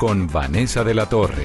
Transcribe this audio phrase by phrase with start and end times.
[0.00, 1.44] con Vanessa de la Torre.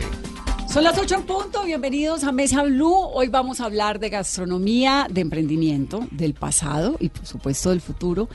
[0.69, 2.95] Son las 8 en punto, bienvenidos a Mesa Blue.
[3.13, 8.29] Hoy vamos a hablar de gastronomía, de emprendimiento, del pasado y por supuesto del futuro.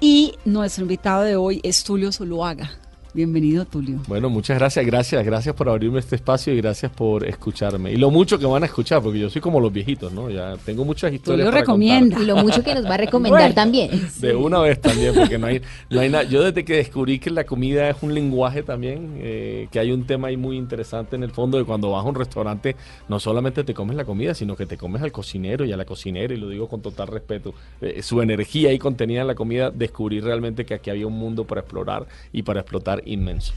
[0.00, 2.79] Y nuestro invitado de hoy es Tulio Zuluaga.
[3.12, 3.98] Bienvenido, Tulio.
[4.06, 7.90] Bueno, muchas gracias, gracias, gracias por abrirme este espacio y gracias por escucharme.
[7.92, 10.30] Y lo mucho que van a escuchar, porque yo soy como los viejitos, ¿no?
[10.30, 11.46] Ya tengo muchas historias.
[11.46, 12.20] Tulio recomienda.
[12.20, 13.90] Y lo mucho que nos va a recomendar también.
[14.20, 16.24] De una vez también, porque no hay, no hay nada.
[16.24, 20.06] Yo desde que descubrí que la comida es un lenguaje también, eh, que hay un
[20.06, 22.76] tema ahí muy interesante en el fondo de cuando vas a un restaurante,
[23.08, 25.84] no solamente te comes la comida, sino que te comes al cocinero y a la
[25.84, 27.54] cocinera, y lo digo con total respeto.
[27.80, 31.44] Eh, su energía ahí contenida en la comida, descubrí realmente que aquí había un mundo
[31.44, 33.52] para explorar y para explotar inmenso.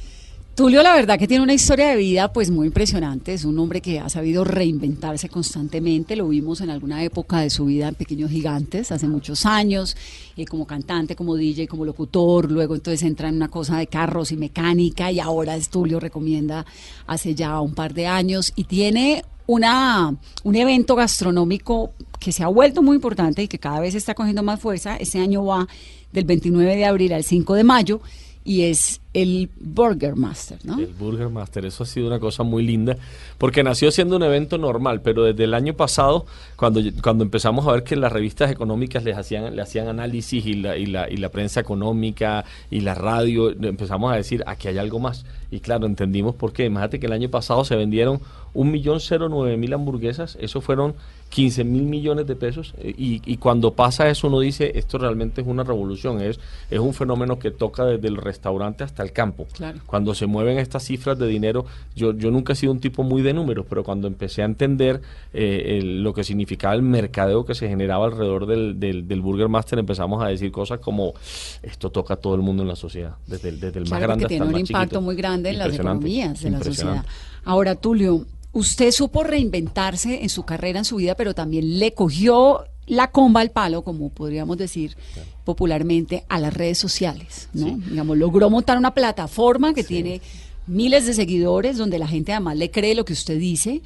[0.55, 3.33] Tulio, la verdad que tiene una historia de vida pues muy impresionante.
[3.33, 6.15] Es un hombre que ha sabido reinventarse constantemente.
[6.15, 9.97] Lo vimos en alguna época de su vida en Pequeños Gigantes, hace muchos años,
[10.37, 12.51] eh, como cantante, como DJ, como locutor.
[12.51, 16.67] Luego entonces entra en una cosa de carros y mecánica y ahora es Tulio recomienda
[17.07, 22.47] hace ya un par de años y tiene una, un evento gastronómico que se ha
[22.47, 24.97] vuelto muy importante y que cada vez está cogiendo más fuerza.
[24.97, 25.67] Este año va
[26.11, 28.01] del 29 de abril al 5 de mayo
[28.45, 30.79] y es el Burger Master, ¿no?
[30.79, 32.97] El Burger Master, eso ha sido una cosa muy linda,
[33.37, 37.73] porque nació siendo un evento normal, pero desde el año pasado, cuando, cuando empezamos a
[37.73, 41.17] ver que las revistas económicas les hacían, le hacían análisis y la, y, la, y
[41.17, 45.25] la prensa económica y la radio, empezamos a decir, aquí hay algo más.
[45.51, 46.65] Y claro, entendimos por qué.
[46.65, 48.19] Imagínate que el año pasado se vendieron
[48.55, 50.95] un millón cero nueve mil hamburguesas, eso fueron
[51.29, 55.47] 15 mil millones de pesos, y, y, cuando pasa eso uno dice, esto realmente es
[55.47, 56.39] una revolución, es,
[56.69, 59.47] es un fenómeno que toca desde el restaurante hasta el campo.
[59.53, 59.79] Claro.
[59.85, 61.65] Cuando se mueven estas cifras de dinero,
[61.95, 65.01] yo, yo nunca he sido un tipo muy de números, pero cuando empecé a entender
[65.33, 69.49] eh, el, lo que significaba el mercadeo que se generaba alrededor del, del, del, Burger
[69.49, 71.13] Master, empezamos a decir cosas como,
[71.61, 74.01] esto toca a todo el mundo en la sociedad, desde el, desde el claro, más
[74.01, 75.01] grande tiene hasta el un más impacto chiquito.
[75.01, 77.05] muy grande en las economías de la sociedad.
[77.45, 82.65] Ahora, Tulio, usted supo reinventarse en su carrera, en su vida, pero también le cogió
[82.87, 84.95] la comba al palo, como podríamos decir
[85.43, 87.67] popularmente, a las redes sociales, ¿no?
[87.67, 87.75] Sí.
[87.89, 90.21] Digamos, logró montar una plataforma que tiene
[90.65, 93.81] miles de seguidores, donde la gente además le cree lo que usted dice,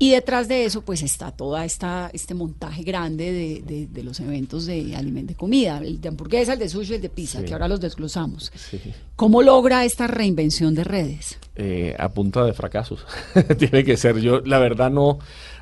[0.00, 4.18] y detrás de eso pues está toda esta este montaje grande de, de, de los
[4.18, 7.44] eventos de alimento de comida, el de hamburguesa, el de sushi, el de pizza, Sí.
[7.46, 8.50] que ahora los desglosamos.
[8.56, 8.80] Sí.
[9.14, 11.38] ¿Cómo logra esta reinvención de redes?
[11.54, 13.04] eh, a punta de fracasos.
[13.58, 14.18] Tiene que ser.
[14.20, 15.18] Yo, la verdad, no,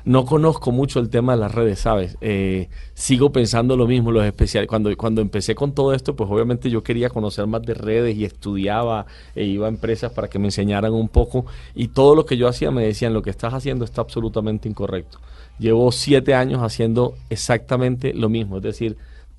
[0.07, 2.17] no conozco mucho el tema de las redes, ¿sabes?
[2.21, 4.69] Eh, sigo pensando lo mismo, los especiales.
[4.69, 8.23] Cuando, cuando empecé con todo esto, pues obviamente yo quería conocer más de redes y
[8.23, 11.45] estudiaba e iba a empresas para que me enseñaran un poco.
[11.75, 15.19] Y todo lo que yo hacía me decían, lo que estás haciendo está absolutamente incorrecto.
[15.59, 18.95] Llevo siete años haciendo exactamente lo mismo, es decir,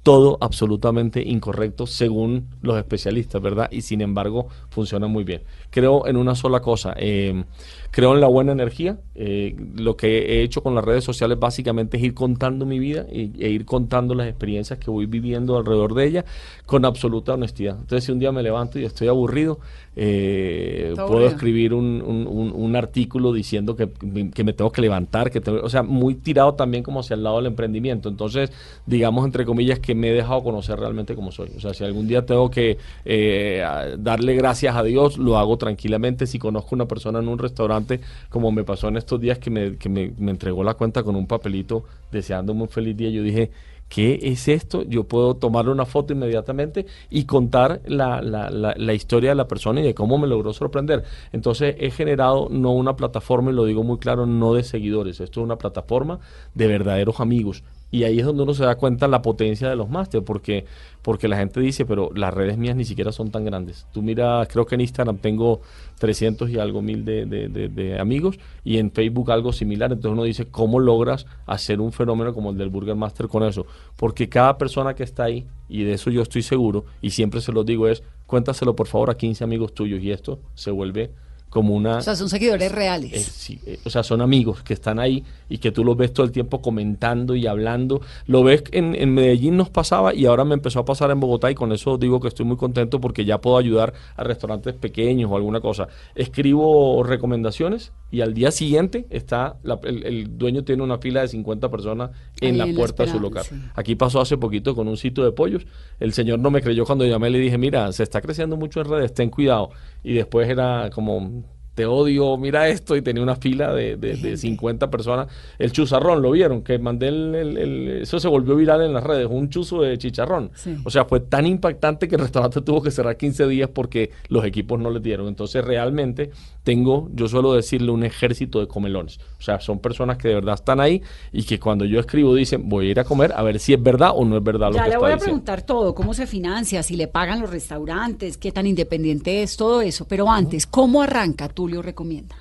[0.08, 3.68] todo absolutamente incorrecto según los especialistas, ¿verdad?
[3.70, 5.42] Y sin embargo funciona muy bien.
[5.68, 7.44] Creo en una sola cosa, eh,
[7.90, 8.98] creo en la buena energía.
[9.14, 10.08] eh, lo que
[10.38, 13.66] he hecho con las redes sociales básicamente es ir contando mi vida y, e ir
[13.66, 16.24] contando las experiencias que voy viviendo alrededor de ella
[16.64, 17.76] con absoluta honestidad.
[17.78, 19.58] Entonces si un día me levanto y estoy aburrido,
[20.00, 23.88] eh, puedo escribir un, un- un- un artículo diciendo que,
[24.32, 27.24] que me tengo que levantar, que tengo- o sea, muy tirado también como hacia el
[27.24, 28.08] lado del emprendimiento.
[28.08, 28.52] Entonces,
[28.86, 31.50] digamos, entre comillas, que me he dejado conocer realmente como soy.
[31.56, 33.64] O sea, si algún día tengo que eh,
[33.98, 36.26] darle gracias a Dios, lo hago tranquilamente.
[36.28, 39.76] Si conozco una persona en un restaurante, como me pasó en estos días, que me,
[39.76, 41.82] que me, me entregó la cuenta con un papelito
[42.12, 43.50] deseándome un feliz día, yo dije,
[43.88, 44.82] ¿qué es esto?
[44.82, 49.48] Yo puedo tomarle una foto inmediatamente y contar la, la, la, la historia de la
[49.48, 51.04] persona y de cómo me logró sorprender.
[51.32, 55.40] Entonces he generado no una plataforma, y lo digo muy claro, no de seguidores, esto
[55.40, 56.20] es una plataforma
[56.54, 57.62] de verdaderos amigos.
[57.90, 60.66] Y ahí es donde uno se da cuenta la potencia de los máster, porque,
[61.00, 63.86] porque la gente dice, pero las redes mías ni siquiera son tan grandes.
[63.92, 65.62] Tú mira, creo que en Instagram tengo
[65.98, 69.90] 300 y algo mil de, de- amigos y en Facebook algo similar.
[69.90, 73.64] Entonces uno dice, ¿cómo logras hacer un fenómeno como el del Burger Master con eso?
[73.96, 77.52] Porque cada persona que está ahí, y de eso yo estoy seguro, y siempre se
[77.52, 81.10] lo digo, es cuéntaselo por favor a 15 amigos tuyos y esto se vuelve
[81.50, 81.96] como una...
[81.98, 83.22] O sea, son seguidores Eh, reales.
[83.24, 86.26] sí, eh, o sea, son amigos que están ahí y que tú los ves todo
[86.26, 88.00] el tiempo comentando y hablando.
[88.26, 91.50] Lo ves en, en Medellín nos pasaba y ahora me empezó a pasar en Bogotá
[91.50, 95.30] y con eso digo que estoy muy contento porque ya puedo ayudar a restaurantes pequeños
[95.30, 95.88] o alguna cosa.
[96.14, 101.28] Escribo recomendaciones y al día siguiente está la- el, el dueño tiene una fila de
[101.28, 102.10] 50 personas
[102.40, 103.44] en Ahí la en puerta de su local.
[103.44, 103.54] sí.
[103.74, 105.66] Aquí pasó hace poquito con un sitio de pollos.
[106.00, 107.30] El señor no me creyó cuando llamé.
[107.30, 109.70] Le dije, mira, se está creciendo mucho en redes, ten cuidado.
[110.04, 111.42] Y después era como,
[111.78, 112.96] te odio, mira esto.
[112.96, 115.28] Y tenía una fila de, de, de 50 personas.
[115.60, 116.62] El chuzarrón, ¿lo vieron?
[116.62, 119.96] Que mandé el, el- el- Eso se volvió viral en las redes, un chuzo de
[119.96, 120.50] chicharrón.
[120.56, 120.74] Sí.
[120.84, 124.44] O sea, fue tan impactante que el restaurante tuvo que cerrar 15 días porque los
[124.44, 125.28] equipos no le dieron.
[125.28, 126.32] Entonces, realmente
[126.64, 129.18] tengo, yo suelo decirle, un ejército de comelones.
[129.38, 131.00] O sea, son personas que de verdad están ahí
[131.32, 133.82] y que cuando yo escribo dicen, voy a ir a comer a ver si es
[133.82, 135.24] verdad o no es verdad lo Ya que le está voy a diciendo.
[135.44, 139.80] preguntar todo, cómo se financia, si le pagan los restaurantes, qué tan independiente es, todo
[139.80, 140.06] eso.
[140.08, 142.34] Pero antes, ¿cómo arranca Tulio Recomienda?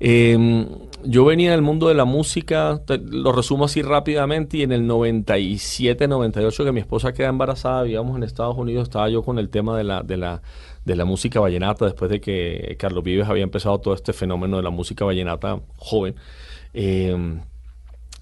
[0.00, 0.66] Eh,
[1.04, 6.08] yo venía del mundo de la música, lo resumo así rápidamente, y en el 97,
[6.08, 9.78] 98 que mi esposa queda embarazada, vivíamos en Estados Unidos, estaba yo con el tema
[9.78, 10.42] de la, de la,
[10.84, 14.64] de la música vallenata, después de que Carlos Vives había empezado todo este fenómeno de
[14.64, 16.16] la música vallenata joven.
[16.74, 17.38] Eh,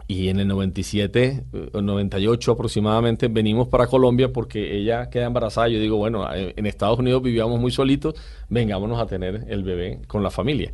[0.07, 5.69] y en el 97 eh, o 98 aproximadamente venimos para Colombia porque ella queda embarazada.
[5.69, 8.15] Yo digo, bueno, eh, en Estados Unidos vivíamos muy solitos,
[8.49, 10.73] vengámonos a tener el bebé con la familia.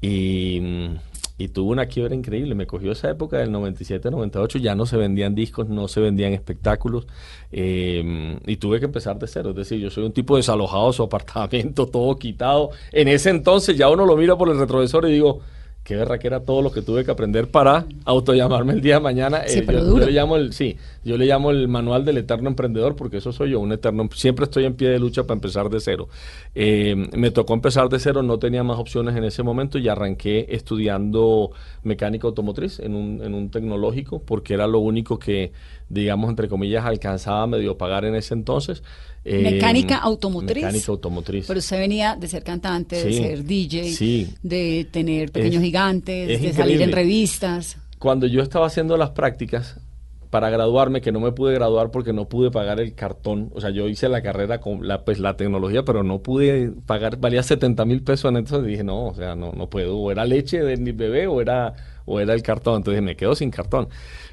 [0.00, 0.96] Y, mm,
[1.38, 2.54] y tuvo una quiebra increíble.
[2.54, 6.32] Me cogió esa época del 97, 98, ya no se vendían discos, no se vendían
[6.32, 7.06] espectáculos.
[7.50, 9.50] eh, y tuve que empezar de cero.
[9.50, 12.70] Es decir, yo soy un tipo desalojado de su apartamento, todo quitado.
[12.92, 15.40] En ese entonces ya uno lo mira por el retrovisor y digo,
[15.88, 19.00] qué verra que era todo lo que tuve que aprender para autollamarme el día de
[19.00, 19.42] mañana.
[19.46, 20.00] Sí, Eh, pero yo, duro.
[20.00, 20.76] yo le llamo el, sí,
[21.08, 24.44] yo le llamo el manual del eterno emprendedor porque eso soy yo, un eterno, siempre
[24.44, 26.08] estoy en pie de lucha para empezar de cero.
[26.54, 30.46] Eh, me tocó empezar de cero, no tenía más opciones en ese momento y arranqué
[30.50, 31.50] estudiando
[31.82, 35.52] mecánica automotriz en un, en un tecnológico porque era lo único que,
[35.88, 38.82] digamos, entre comillas, alcanzaba a medio pagar en ese entonces.
[39.24, 40.56] Eh, Mecánica automotriz.
[40.64, 41.46] Mecánica automotriz.
[41.46, 44.28] Pero usted venía de ser cantante, de ser DJ, sí.
[44.42, 47.78] de tener pequeños Es- gigantes, es de salir en revistas.
[47.98, 49.80] cuando yo estaba haciendo las prácticas
[50.30, 53.70] para graduarme, que no me pude graduar porque no pude pagar el cartón, o sea,
[53.70, 57.84] yo hice la carrera con la, pues, la tecnología, pero no pude pagar, valía 70
[57.84, 60.76] mil pesos en entonces dije, no, o sea, no, no puedo, o era leche de
[60.76, 63.88] mi bebé o era, o era el cartón, entonces me quedo sin cartón.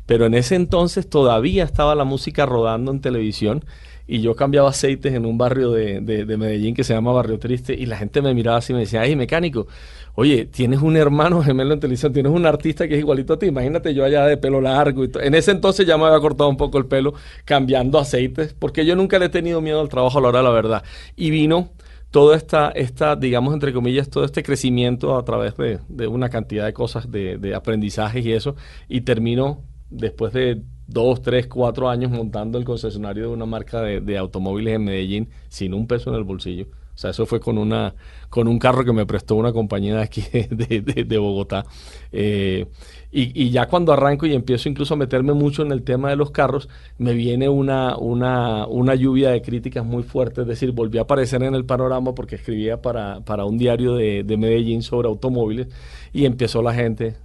[0.05, 3.65] Pero en ese entonces todavía estaba la música rodando en televisión
[4.07, 7.39] y yo cambiaba aceites en un barrio de, de- de Medellín que se llama Barrio
[7.39, 9.67] Triste y la gente me miraba así y me decía, ay, mecánico,
[10.15, 13.47] oye, tienes un hermano gemelo en televisión, tienes un artista que es igualito a ti,
[13.47, 15.03] imagínate yo allá de pelo largo.
[15.21, 17.13] En ese entonces ya me había cortado un poco el pelo
[17.43, 20.43] cambiando aceites, porque yo nunca le he tenido miedo al trabajo a la hora de
[20.43, 20.83] la verdad.
[21.15, 21.69] Y vino
[22.11, 26.73] toda esta, esta, digamos, entre comillas, todo este crecimiento a través de, una cantidad de
[26.73, 28.55] cosas, de, aprendizajes y eso,
[28.87, 34.17] y terminó después de dos, tres, cuatro años montando el concesionario de una marca de
[34.17, 36.67] automóviles en Medellín sin un peso en el bolsillo.
[36.95, 37.93] O sea, eso fue con una
[38.29, 41.65] con un carro que me prestó una compañía de aquí de, de- Bogotá.
[42.11, 42.65] Eh,
[43.11, 46.15] y, y ya cuando arranco y empiezo incluso a meterme mucho en el tema de
[46.17, 50.41] los carros, me viene una, una, una lluvia de críticas muy fuerte.
[50.41, 54.23] Es decir, volví a aparecer en el panorama porque escribía para, para un diario de,
[54.23, 55.67] de Medellín sobre automóviles
[56.13, 57.15] y empezó la gente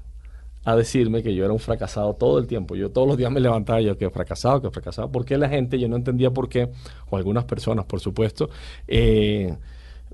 [0.65, 2.77] a decirme que yo era un fracasado todo el tiempo.
[2.77, 5.11] Yo todos los días me levantaba y yo que fracasado, que fracasado.
[5.11, 5.79] ¿Por qué la gente?
[5.79, 6.71] Yo no entendía por qué,
[7.09, 8.51] o algunas personas, por supuesto,
[8.87, 9.57] eh,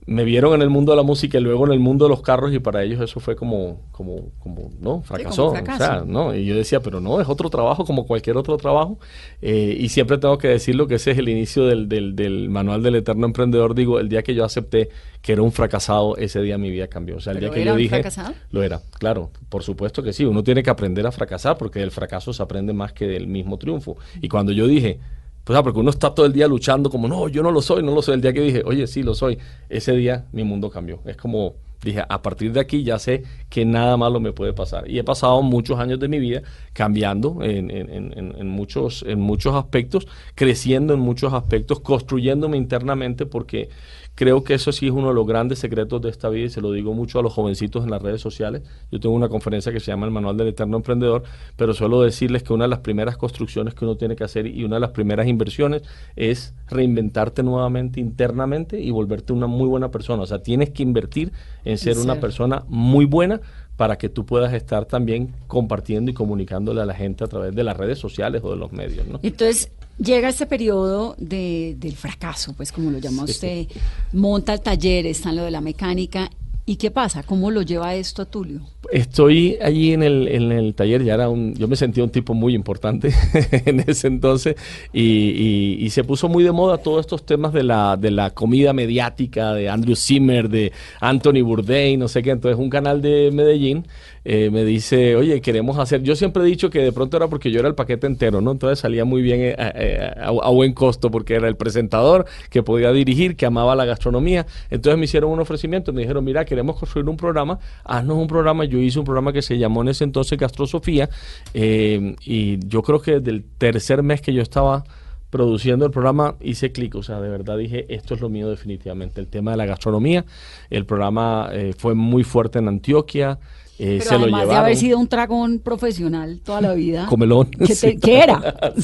[0.06, 2.22] me vieron en el mundo de la música y luego en el mundo de los
[2.22, 5.52] carros y para ellos eso fue como, como, como, no, fracasó.
[5.52, 5.74] como.
[5.74, 9.00] O sea, no, y yo decía, pero no, es otro trabajo como cualquier otro trabajo.
[9.42, 12.84] Eh, y siempre tengo que decirlo que ese es el inicio del, del, del manual
[12.84, 13.74] del eterno emprendedor.
[13.74, 14.90] Digo, el día que yo acepté
[15.22, 17.16] que era un fracasado, ese día mi vida cambió.
[17.16, 17.88] O sea, el ¿Pero día que era yo dije...
[17.88, 18.32] fracasado?
[18.52, 20.24] Lo era, claro, por supuesto que sí.
[20.24, 23.58] Uno tiene que aprender a fracasar porque del fracaso se aprende más que del mismo
[23.58, 23.96] triunfo.
[24.22, 25.00] Y cuando yo dije,
[25.46, 27.80] pues ah, porque uno está todo el día luchando como, no, yo no lo soy,
[27.80, 28.16] no lo soy.
[28.16, 29.38] El día que dije, oye, sí, lo soy,
[29.68, 30.98] ese día mi mundo cambió.
[31.04, 34.90] Es como, dije, a partir de aquí ya sé que nada malo me puede pasar.
[34.90, 39.20] Y he pasado muchos años de mi vida cambiando en, en- en- en- muchos, en
[39.20, 43.68] muchos aspectos, creciendo en muchos aspectos, construyéndome internamente porque
[44.16, 46.60] creo que eso sí es uno de los grandes secretos de esta vida y se
[46.60, 48.62] lo digo mucho a los jovencitos en las redes sociales.
[48.90, 51.22] Yo tengo una conferencia que se llama El Manual del Eterno Emprendedor,
[51.56, 54.64] pero suelo decirles que una de las primeras construcciones que uno tiene que hacer y
[54.64, 55.82] una de las primeras inversiones
[56.16, 60.22] es reinventarte nuevamente internamente y volverte una muy buena persona.
[60.22, 61.32] O sea, tienes que invertir
[61.64, 62.20] en ser una ser.
[62.22, 63.42] persona muy buena
[63.76, 67.62] para que tú puedas estar también compartiendo y comunicándole a la gente a través de
[67.62, 69.20] las redes sociales o de los medios, ¿no?
[69.22, 73.66] Entonces llega este periodo de, del fracaso, pues como lo llama usted,
[74.12, 76.30] monta el taller, está en lo de la mecánica
[76.68, 77.22] ¿Y qué pasa?
[77.22, 78.62] ¿Cómo lo lleva esto a Tulio?
[78.90, 82.34] Estoy allí en el, en el taller, ya era un, yo me sentía un tipo
[82.34, 83.12] muy importante
[83.66, 84.56] en ese entonces
[84.92, 88.30] y, y- y se puso muy de moda todos estos temas de la, de la
[88.30, 92.30] comida mediática, de Andrew Zimmer, de Anthony Bourdain, no sé qué.
[92.30, 93.86] Entonces un canal de Medellín
[94.28, 97.52] eh, me dice, oye, queremos hacer, yo siempre he dicho que de pronto era porque
[97.52, 98.50] yo era el paquete entero, ¿no?
[98.50, 102.90] Entonces salía muy bien eh, eh, a, buen costo porque era el presentador que podía
[102.90, 104.44] dirigir, que amaba la gastronomía.
[104.68, 108.64] Entonces me hicieron un ofrecimiento, me dijeron, mira, queremos construir un programa, haznos un programa.
[108.64, 111.08] Yo hice un programa que se llamó en ese entonces Gastrosofía
[111.54, 114.82] y yo creo que desde el tercer mes que yo estaba
[115.30, 119.20] produciendo el programa hice clic, o sea, de verdad dije, esto es lo mío definitivamente,
[119.20, 120.24] el tema de la gastronomía.
[120.68, 123.38] El programa fue muy fuerte en Antioquia.
[123.78, 127.06] Eh, Pero se lo además de haber sido un tragón profesional toda la vida.
[127.10, 127.96] Comelón, ¿Qué, te- sí.
[128.00, 128.54] qué era?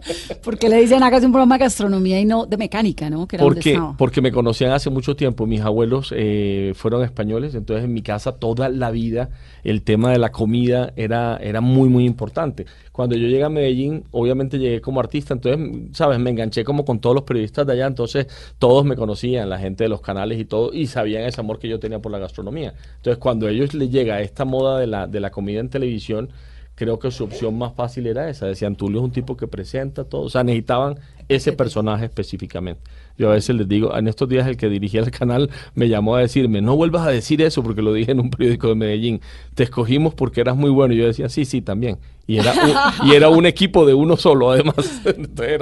[0.42, 3.26] Porque le dicen, hagas un programa de gastronomía y no de mecánica, ¿no?
[3.26, 3.96] Que era donde Porque, estaba.
[3.96, 5.46] porque me conocían hace mucho tiempo.
[5.46, 9.30] Mis abuelos eh, fueron españoles, entonces en mi casa toda la vida
[9.64, 12.66] el tema de la comida era, era muy, muy importante.
[12.92, 15.60] Cuando yo llegué a Medellín, obviamente llegué como artista, entonces,
[15.92, 16.18] ¿sabes?
[16.18, 18.26] Me enganché como con todos los periodistas de allá, entonces
[18.58, 21.68] todos me conocían, la gente de los canales y todo, y sabían ese amor que
[21.68, 22.74] yo tenía por la gastronomía.
[22.96, 26.30] Entonces, cuando a ellos les llega esta moda de la, de la comida en televisión,
[26.76, 28.46] creo que su opción más fácil era esa.
[28.46, 30.22] Decían, Tulio es un tipo que presenta todo.
[30.22, 32.82] O sea, necesitaban ese personaje específicamente.
[33.18, 36.16] Yo a veces les digo, en estos días el que dirigía el canal me llamó
[36.16, 39.20] a decirme, no vuelvas a decir eso porque lo dije en un periódico de Medellín.
[39.54, 40.94] Te escogimos porque eras muy bueno.
[40.94, 41.98] Y yo decía, sí, sí, también.
[42.26, 45.00] Y era un, y era un equipo de uno solo, además.
[45.06, 45.58] Entonces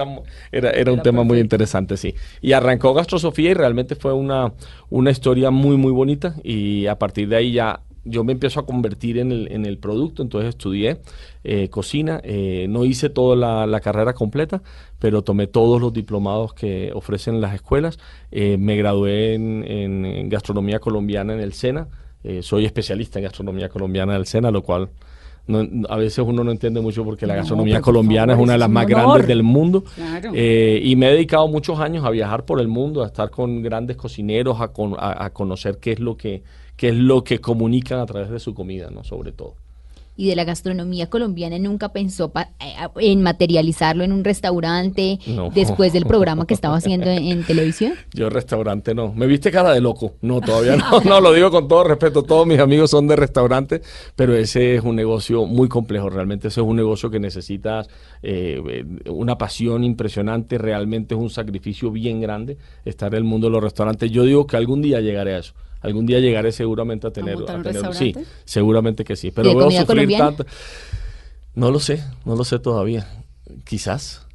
[0.51, 2.15] era, era un tema muy interesante, sí.
[2.43, 4.53] Y arrancó Gastrosofía y realmente fue una,
[4.91, 6.35] una historia muy, muy bonita.
[6.43, 9.79] Y a partir de ahí ya yo me empiezo a convertir en el, en el
[9.79, 10.99] producto, entonces estudié
[11.45, 14.63] eh, cocina, eh, no hice toda la, carrera completa,
[14.99, 17.99] pero tomé todos los diplomados que ofrecen las escuelas,
[18.31, 21.89] Eh, me gradué en, en- en gastronomía colombiana en el SENA,
[22.27, 24.89] Eh, soy especialista en gastronomía colombiana del SENA, lo cual
[25.47, 28.53] no- a veces uno no entiende mucho porque la No, gastronomía colombiana favor, es una
[28.55, 28.97] de las más honor.
[29.07, 29.85] grandes del mundo.
[29.95, 30.31] Claro.
[30.35, 33.63] Eh, y me he dedicado muchos años a viajar por el mundo, a estar con
[33.63, 36.43] grandes cocineros, a, con- a- a conocer qué es lo que
[36.77, 39.05] qué es lo que comunican a través de su comida, ¿no?
[39.05, 39.55] Sobre todo.
[40.17, 45.51] Y de la gastronomía colombiana nunca pensó pa- eh, en materializarlo en un restaurante No.
[45.51, 47.95] después del programa que estaba haciendo en, en televisión.
[48.13, 49.13] Yo restaurante no.
[49.13, 50.15] ¿Me viste cara de loco?
[50.23, 51.01] No, todavía no.
[51.05, 52.23] No, lo digo con todo respeto.
[52.23, 53.83] Todos mis amigos son de restaurante,
[54.15, 56.09] pero ese es un negocio muy complejo.
[56.11, 57.89] Realmente ese es un negocio que necesitas
[58.23, 60.59] eh, una pasión impresionante.
[60.59, 64.11] Realmente es un sacrificio bien grande estar en el mundo de los restaurantes.
[64.13, 65.55] Yo digo que algún día llegaré a eso.
[65.85, 67.93] Algún día llegaré seguramente a tener, montar un tenerlo.
[67.93, 68.15] Sí,
[68.47, 69.31] seguramente que sí.
[69.31, 70.25] Pero veo sufrir colombiana?
[70.25, 70.47] tanto.
[71.55, 73.07] No lo sé, no lo sé todavía.
[73.65, 74.27] Quizás.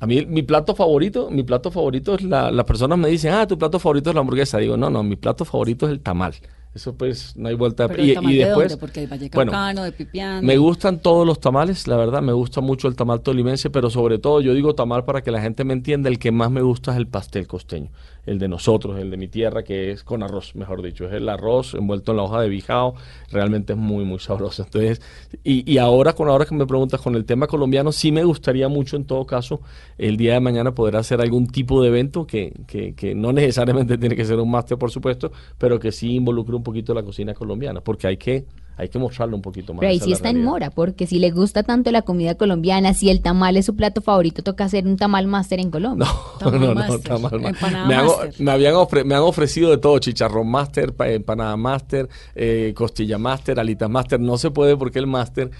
[0.00, 3.46] A mí mi plato favorito, mi plato favorito es la, las personas me dicen, ah,
[3.46, 4.58] tu plato favorito es la hamburguesa.
[4.58, 6.34] Digo, no, no, mi plato favorito es el tamal.
[6.74, 7.88] Eso pues no hay vuelta.
[7.88, 8.76] Pero el tamal de dónde?
[8.76, 10.44] Porque bueno, de Pipián.
[10.44, 14.18] me gustan todos los tamales, la verdad, me gusta mucho el tamal tolimense, pero sobre
[14.18, 16.92] todo yo digo tamal para que la gente me entienda, el que más me gusta
[16.92, 17.90] es el pastel costeño,
[18.28, 21.28] el de nosotros, el de mi tierra, que es con arroz, mejor dicho, es el
[21.28, 22.94] arroz envuelto en la hoja de bijao,
[23.30, 24.62] realmente es muy, muy sabroso.
[24.62, 25.00] Entonces,
[25.42, 28.68] y, y ahora, con ahora que me preguntas con el tema colombiano, sí me gustaría
[28.68, 29.60] mucho en todo caso
[29.96, 33.96] el día de mañana poder hacer algún tipo de evento que, que, que no necesariamente
[33.98, 37.34] tiene que ser un máster, por supuesto, pero que sí involucre un poquito la cocina
[37.34, 38.44] colombiana, porque hay que,
[38.78, 39.80] hay que mostrarlo un poquito más.
[39.80, 43.10] Pero ahí sí está en mora, porque si le gusta tanto la comida colombiana, si
[43.10, 46.06] el tamal es su plato favorito, toca hacer un tamal máster en Colombia.
[46.06, 48.34] No, Tamal no, no, tamal ma- empanada me, hago- master.
[48.44, 53.18] me habían ofre- me han ofrecido de todo, chicharrón master, pa- empanada master, eh, costilla
[53.18, 54.20] master, alitas master.
[54.20, 55.50] No se puede porque el master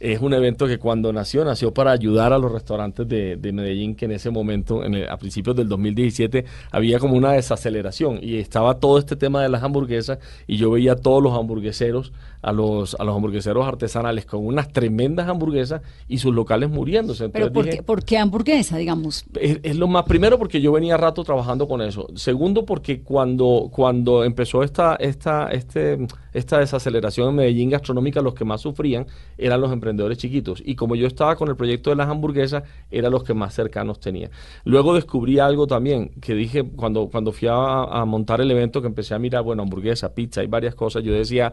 [0.00, 3.94] es un evento que cuando nació, nació para ayudar a los restaurantes de, de Medellín,
[3.96, 8.36] que en ese momento, en el- a principios del 2017, había como una desaceleración y
[8.36, 12.12] estaba todo este tema de las hamburguesas y yo veía a todos los hamburgueseros,
[12.42, 17.28] a los, a los hamburgueseros artesanales con unas tremendas hamburguesas y sus locales muriéndose.
[17.30, 19.24] Pero Entonces ¿por dije, qué, ¿por qué hamburguesa, digamos?
[19.40, 22.06] es, es lo más primero porque yo venía rato trabajando con eso.
[22.14, 28.44] Segundo porque cuando cuando empezó esta esta este esta desaceleración en Medellín gastronómica los que
[28.44, 32.08] más sufrían eran los emprendedores chiquitos y como yo estaba con el proyecto de las
[32.08, 34.30] hamburguesas eran los que más cercanos tenía.
[34.64, 38.88] Luego descubrí algo también que dije cuando cuando fui a, a montar el evento que
[38.88, 41.52] empecé a mirar bueno hamburguesa, pizza y varias cosas yo decía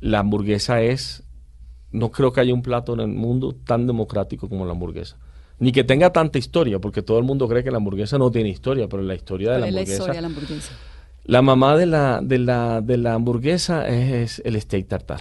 [0.00, 1.24] la hamburguesa es
[1.92, 5.16] no creo que haya un plato en el mundo tan democrático como la hamburguesa.
[5.58, 8.48] Ni que tenga tanta historia, porque todo el mundo cree que la hamburguesa no tiene
[8.48, 10.02] historia, pero la historia de ¿Cuál la es la hamburguesa.
[10.02, 10.72] historia de la hamburguesa?
[11.24, 15.20] La mamá de la, de la, de la hamburguesa es el steak tartar.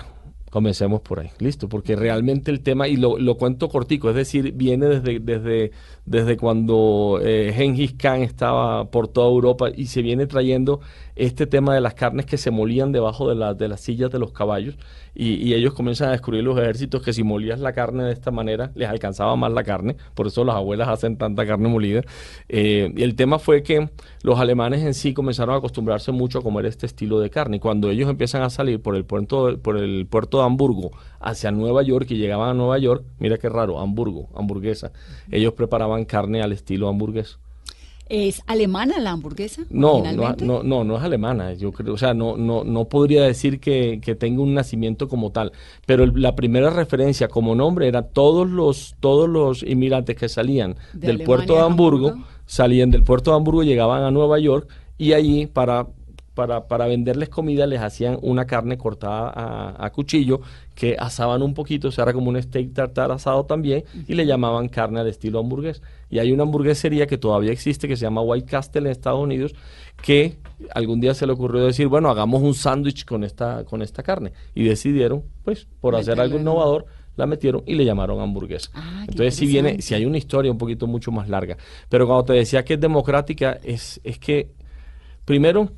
[0.49, 4.51] Comencemos por ahí, listo, porque realmente el tema, y lo, lo cuento cortico, es decir,
[4.53, 5.71] viene desde, desde,
[6.05, 10.79] desde cuando eh, Genghis Khan estaba por toda Europa y se viene trayendo
[11.15, 14.17] este tema de las carnes que se molían debajo de, la- de las sillas de
[14.17, 14.75] los caballos
[15.19, 18.31] y, y ellos comienzan a descubrir los ejércitos que si molías la carne de esta
[18.31, 22.03] manera les alcanzaba más la carne, por eso las abuelas hacen tanta carne molida.
[22.47, 23.89] Eh, y el tema fue que
[24.23, 27.59] los alemanes en sí comenzaron a acostumbrarse mucho a comer este estilo de carne y
[27.59, 31.83] cuando ellos empiezan a salir por el puerto, por el puerto de Hamburgo hacia Nueva
[31.83, 34.93] York y llegaban a Nueva York, mira qué raro, Hamburgo, hamburguesa,
[35.31, 37.39] ellos preparaban carne al estilo hamburgués.
[38.09, 39.63] ¿Es alemana la hamburguesa?
[39.69, 41.53] No, no, no, no, no es alemana.
[41.53, 45.31] Yo creo, o sea, no, no, no podría decir que, que tenga un nacimiento como
[45.31, 45.51] tal.
[45.85, 50.75] Pero el- la primera referencia como nombre era todos los, todos los inmigrantes que salían
[50.93, 52.15] De del puerto de Hamburgo.
[52.47, 55.87] salían del puerto de Hamburgo, llegaban a Nueva York y allí para
[56.39, 60.39] para, para venderles comida les hacían una carne cortada a, a cuchillo
[60.73, 64.25] que asaban un poquito, o sea, era como un steak tartar asado también, y le
[64.25, 65.81] llamaban carne al estilo hamburgués.
[66.09, 69.53] Y hay una hamburguesería que todavía existe que se llama White Castle en Estados Unidos,
[70.01, 70.37] que
[70.73, 74.31] algún día se le ocurrió decir, bueno, hagamos un sándwich con esta, con esta carne.
[74.55, 76.85] Y decidieron, pues, por hacer algo innovador,
[77.17, 78.69] la metieron y le llamaron hamburguesa.
[78.73, 81.57] Ah, Entonces, si viene, si hay una historia un poquito mucho más larga.
[81.89, 84.53] Pero cuando te decía que es democrática, es, es que,
[85.25, 85.69] primero,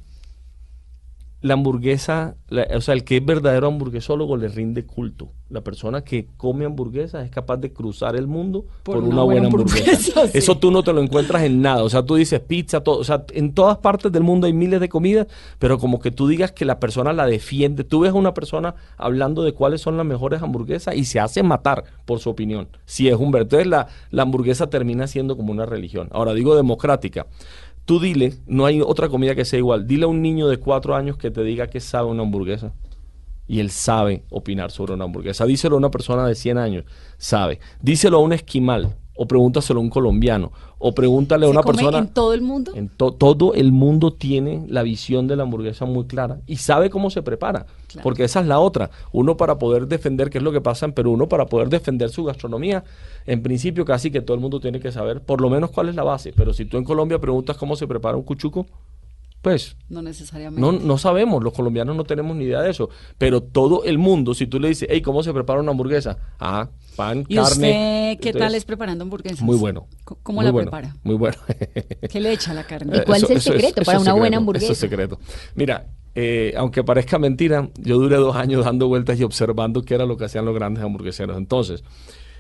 [1.42, 5.32] la hamburguesa, la- o sea, el que es verdadero hamburguesólogo le rinde culto.
[5.50, 10.24] La persona que come hamburguesas es capaz de cruzar el mundo por, una, buena hamburguesa.
[10.34, 11.84] Eso tú no te lo encuentras en nada.
[11.84, 13.00] O sea, tú dices pizza, todo.
[13.00, 15.28] O sea, en todas partes del mundo hay miles de comidas,
[15.60, 17.84] pero como que tú digas que la persona la defiende.
[17.84, 21.44] Tú ves a una persona hablando de cuáles son las mejores hamburguesas y se hace
[21.44, 22.70] matar por su opinión.
[22.86, 26.08] Si es un Entonces la, la hamburguesa termina siendo como una religión.
[26.12, 27.28] Ahora digo democrática.
[27.86, 29.88] Tú dile, no hay otra comida que sea igual.
[29.88, 32.74] Dile a un niño de cuatro años que te diga que sabe una hamburguesa.
[33.48, 35.46] Y él sabe opinar sobre una hamburguesa.
[35.46, 36.86] Díselo a una persona de 100 años,
[37.18, 37.60] sabe.
[37.82, 41.98] Díselo a un esquimal, o pregúntaselo a un colombiano, o pregúntale a ¿Se una persona.
[42.00, 42.72] en todo el mundo?
[42.76, 46.90] En to- todo el mundo tiene la visión de la hamburguesa muy clara y sabe
[46.90, 47.66] cómo se prepara.
[47.88, 48.04] Claro.
[48.04, 48.90] Porque esa es la otra.
[49.12, 52.10] Uno para poder defender, qué es lo que pasa en Perú, uno para poder defender
[52.10, 52.84] su gastronomía,
[53.26, 55.96] en principio casi que todo el mundo tiene que saber por lo menos cuál es
[55.96, 56.34] la base.
[56.36, 58.66] Pero si tú en Colombia preguntas cómo se prepara un cuchuco,
[59.42, 60.62] pues No necesariamente.
[60.62, 62.90] no, no sabemos, los colombianos no tenemos ni idea de eso.
[63.18, 66.18] Pero todo el mundo, si tú le dices, hey, ¿cómo se prepara una hamburguesa?
[66.40, 68.14] Ah, pan, ¿Y carne.
[68.14, 69.42] usted qué tal es preparando hamburguesas?
[69.42, 69.88] Muy bueno.
[70.04, 70.96] ¿Cómo Muy la bueno, prepara?
[71.04, 71.38] Muy bueno.
[72.12, 72.98] ¿Qué le echa a la carne?
[72.98, 74.66] ¿Y cuál es el secreto para una buena hamburguesa?
[74.66, 75.20] Eso es secreto.
[75.56, 80.06] Mira, eh, aunque parezca mentira, yo duré dos años dando vueltas y observando qué era
[80.06, 81.38] lo que hacían los grandes hamburgueseros.
[81.38, 81.84] Entonces,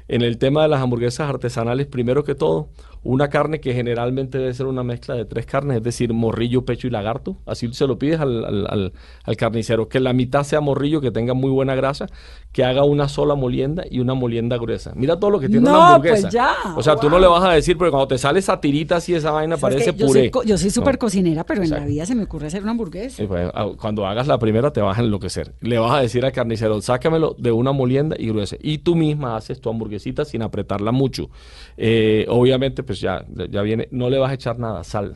[0.07, 2.69] en el tema de las hamburguesas artesanales, primero que todo,
[3.03, 6.85] una carne que generalmente debe ser una mezcla de tres carnes, es decir, morrillo, pecho
[6.87, 7.37] y lagarto.
[7.47, 11.09] Así se lo pides al, al- al- al carnicero, que la mitad sea morrillo, que
[11.09, 12.07] tenga muy buena grasa,
[12.51, 14.91] que haga una sola molienda y una molienda gruesa.
[14.95, 16.21] Mira todo lo que tiene No, una hamburguesa.
[16.21, 18.59] pues ya, o sea, tú no le vas a decir, porque cuando te sale esa
[18.61, 20.29] tirita así, esa vaina parece yo puré.
[20.31, 20.99] soy Yo soy súper No.
[20.99, 23.23] cocinera, pero en la vida se me ocurre hacer una hamburguesa.
[23.27, 25.53] Pues, ah, cuando hagas la primera te vas a enloquecer.
[25.61, 28.57] Le vas a decir al carnicero, sácamelo de una molienda y gruesa.
[28.61, 31.29] Y tú misma haces tu hamburguesita sin apretarla mucho.
[31.77, 35.15] Eh, obviamente, pues ya, ya viene, no le vas a echar nada, sal.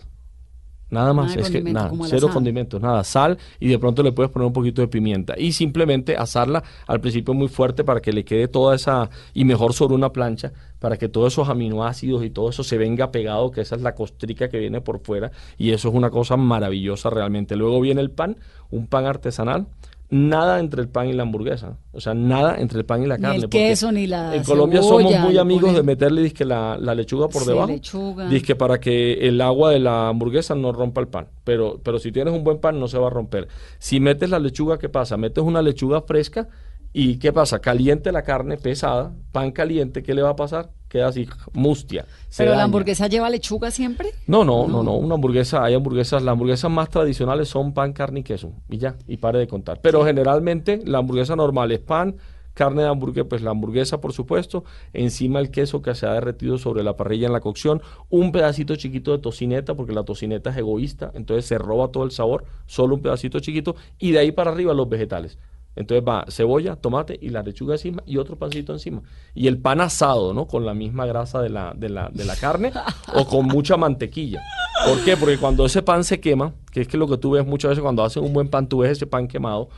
[0.88, 4.32] Nada más, Nada es que nada, cero condimentos, nada, sal y de pronto le puedes
[4.32, 8.24] poner un poquito de pimienta y simplemente asarla al principio muy fuerte para que le
[8.24, 12.52] quede toda esa y mejor sobre una plancha para que todos esos aminoácidos y todo
[12.52, 15.90] eso se venga pegado, que esa es la costrica que viene por fuera y eso
[15.90, 17.56] es una cosa maravillosa realmente.
[17.56, 18.38] Luego viene el pan,
[18.70, 19.66] un pan artesanal,
[20.10, 23.18] nada entre el pan y la hamburguesa, o sea, nada entre el pan y la
[23.18, 23.36] Ni carne.
[23.38, 26.78] el porque queso, ni la En Colombia somos muy amigos ponen- de meterle dizque la,
[26.80, 27.68] la lechuga por Sí, debajo.
[27.68, 28.28] lechuga.
[28.30, 31.28] Dizque para que el agua de la hamburguesa no rompa el pan.
[31.44, 33.48] Pero, pero si tienes un buen pan, no se va a romper.
[33.80, 35.18] Si metes la lechuga, ¿qué pasa?
[35.18, 36.48] Metes una lechuga fresca
[36.98, 37.60] y ¿qué pasa?
[37.60, 40.70] Caliente la carne pesada, pan caliente, ¿qué le va a pasar?
[40.88, 42.06] Queda así, mustia.
[42.38, 44.12] ¿Pero la hamburguesa lleva lechuga siempre?
[44.28, 48.22] No, no, no, no, una hamburguesa, hay hamburguesas, las hamburguesas más tradicionales son pan, carne
[48.22, 49.82] y queso, y ya, y pare de contar.
[49.82, 52.16] Pero generalmente la hamburguesa normal es pan,
[52.54, 56.58] carne de hamburguesa, pues la hamburguesa por supuesto, encima el queso que se ha derretido
[56.58, 60.56] sobre la parrilla en la cocción, un pedacito chiquito de tocineta, porque la tocineta es
[60.56, 64.52] egoísta, entonces se roba todo el sabor, solo un pedacito chiquito, y de ahí para
[64.52, 65.38] arriba los vegetales.
[65.76, 69.02] Entonces va cebolla, tomate y la lechuga encima y otro pancito encima.
[69.34, 70.48] Y el pan asado, ¿no?
[70.48, 72.72] Con la misma grasa de la, de la, de la carne
[73.14, 74.42] o con mucha mantequilla.
[74.88, 75.18] ¿Por qué?
[75.18, 77.82] Porque cuando ese pan se quema, que es que lo que tú ves muchas veces
[77.82, 79.70] cuando hacen un buen pan, tú ves ese pan quemado,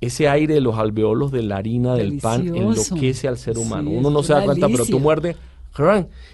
[0.00, 3.90] ese aire de los alveolos de la harina del pan enloquece al ser humano.
[3.90, 5.36] Uno no se da cuenta, pero tú muerdes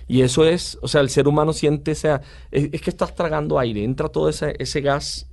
[0.06, 3.58] y eso es, o sea, el ser humano siente ese, es, es que estás tragando
[3.58, 5.26] aire, entra todo ese, ese gas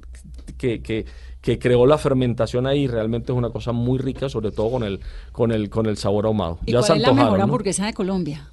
[0.58, 1.06] que, que,
[1.42, 2.88] que creó la fermentación ahí.
[2.88, 5.00] Realmente es una cosa muy rica, sobre todo con el,
[5.32, 6.60] con el, con el sabor ahumado.
[6.66, 7.44] ¿Y Ya cuál es la mejor ¿no?
[7.44, 8.50] hamburguesa de Colombia?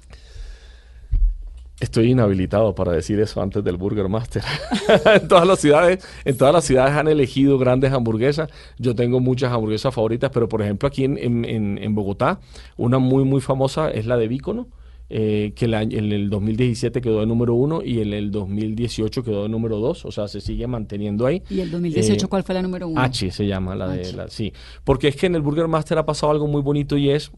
[1.79, 4.41] Estoy inhabilitado para decir eso antes del Burger Master.
[5.21, 8.49] en todas las ciudades, en todas las ciudades han elegido grandes hamburguesas.
[8.79, 12.39] Yo tengo muchas hamburguesas favoritas, pero por ejemplo aquí en, en- en- en Bogotá,
[12.77, 14.65] una muy muy famosa es la de Vícono.
[15.09, 19.43] Eh, que año- en el 2017 quedó de número uno y en el 2018 quedó
[19.43, 21.41] de número dos, o sea, se sigue manteniendo ahí.
[21.49, 22.99] ¿Y el 2018 Eh, cuál fue la número uno?
[23.01, 24.51] H se llama la de la, sí,
[24.83, 27.31] porque es que en el Burger Master ha pasado algo muy bonito y es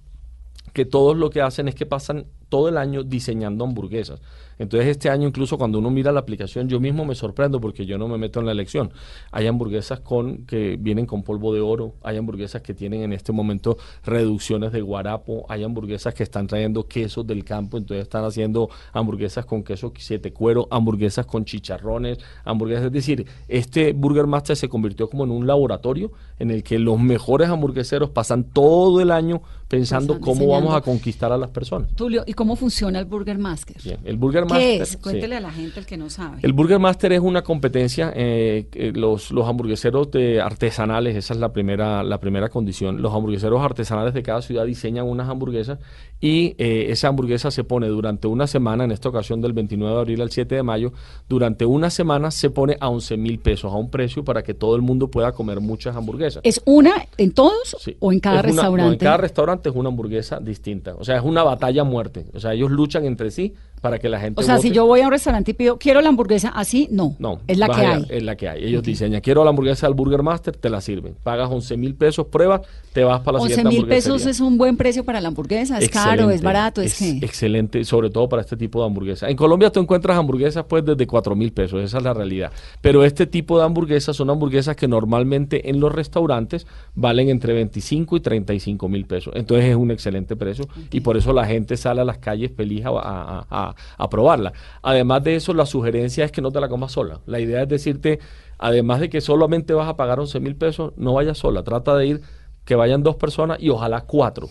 [0.73, 4.19] que todos lo que hacen es que pasan todo el año diseñando hamburguesas.
[4.57, 7.97] Entonces este año incluso cuando uno mira la aplicación yo mismo me sorprendo porque yo
[7.97, 8.91] no me meto en la elección.
[9.31, 13.31] Hay hamburguesas con que vienen con polvo de oro, hay hamburguesas que tienen en este
[13.31, 18.69] momento reducciones de guarapo, hay hamburguesas que están trayendo quesos del campo, entonces están haciendo
[18.91, 24.67] hamburguesas con queso siete cuero, hamburguesas con chicharrones, hamburguesas, es decir, este Burger Master se
[24.67, 29.41] convirtió como en un laboratorio en el que los mejores hamburgueseros pasan todo el año
[29.67, 30.67] pensando cómo diseñando.
[30.67, 31.89] vamos a conquistar a las personas.
[31.95, 33.75] Tulio, ¿y cómo funciona el Burger Master?
[33.83, 34.81] Bien, el Burger ¿Qué Master.
[34.81, 34.89] es?
[34.91, 34.97] sí.
[34.97, 36.37] Cuéntele a la gente el que no sabe.
[36.41, 41.51] El Burger Master es una competencia, eh, los, los hamburgueseros de artesanales, esa es la
[41.51, 43.01] primera, la primera condición.
[43.01, 45.79] Los hamburgueseros artesanales de cada ciudad diseñan unas hamburguesas
[46.21, 49.99] y eh, esa hamburguesa se pone durante una semana, en esta ocasión del 29 de
[49.99, 50.93] abril al 7 de mayo,
[51.27, 54.77] durante una semana se pone a 11 mil pesos, a un precio para que todo
[54.77, 56.41] el mundo pueda comer muchas hamburguesas.
[56.45, 57.97] ¿Es una en todos Sí.
[57.99, 58.93] o en cada Es una- no, restaurante?
[58.93, 60.95] en cada restaurante es una hamburguesa distinta.
[60.95, 62.25] O sea, es una batalla a muerte.
[62.33, 65.01] O sea, ellos luchan entre sí para que la gente o sea, si yo voy
[65.01, 67.15] a un restaurante y pido, quiero la hamburguesa así, no.
[67.19, 68.05] No, Es la que allá, hay.
[68.09, 68.65] Es la que hay.
[68.65, 71.15] Ellos diseñan, quiero la hamburguesa del Burger Master, te la sirven.
[71.23, 72.61] Pagas 11 mil pesos, pruebas,
[72.93, 75.77] te vas para la 11 siguiente mil pesos es un buen precio para la hamburguesa.
[75.79, 76.29] ¿Es caro?
[76.29, 76.81] ¿Es barato?
[76.81, 77.25] ¿Es, es qué?
[77.25, 79.29] excelente, sobre todo para este tipo de hamburguesas.
[79.29, 82.51] En Colombia tú encuentras hamburguesas pues desde 4 mil pesos, esa es la realidad.
[82.81, 88.17] Pero este tipo de hamburguesas son hamburguesas que normalmente en los restaurantes valen entre 25
[88.17, 89.33] y 35 mil pesos.
[89.35, 92.85] Entonces es un excelente precio y por eso la gente sale a las calles feliz
[92.85, 94.53] a, a- a- a probarla.
[94.81, 97.21] Además de eso, la sugerencia es que no te la comas sola.
[97.25, 98.19] La idea es decirte,
[98.57, 101.63] además de que solamente vas a pagar 11 mil pesos, no vayas sola.
[101.63, 102.21] Trata de ir
[102.65, 104.49] que vayan dos personas y ojalá cuatro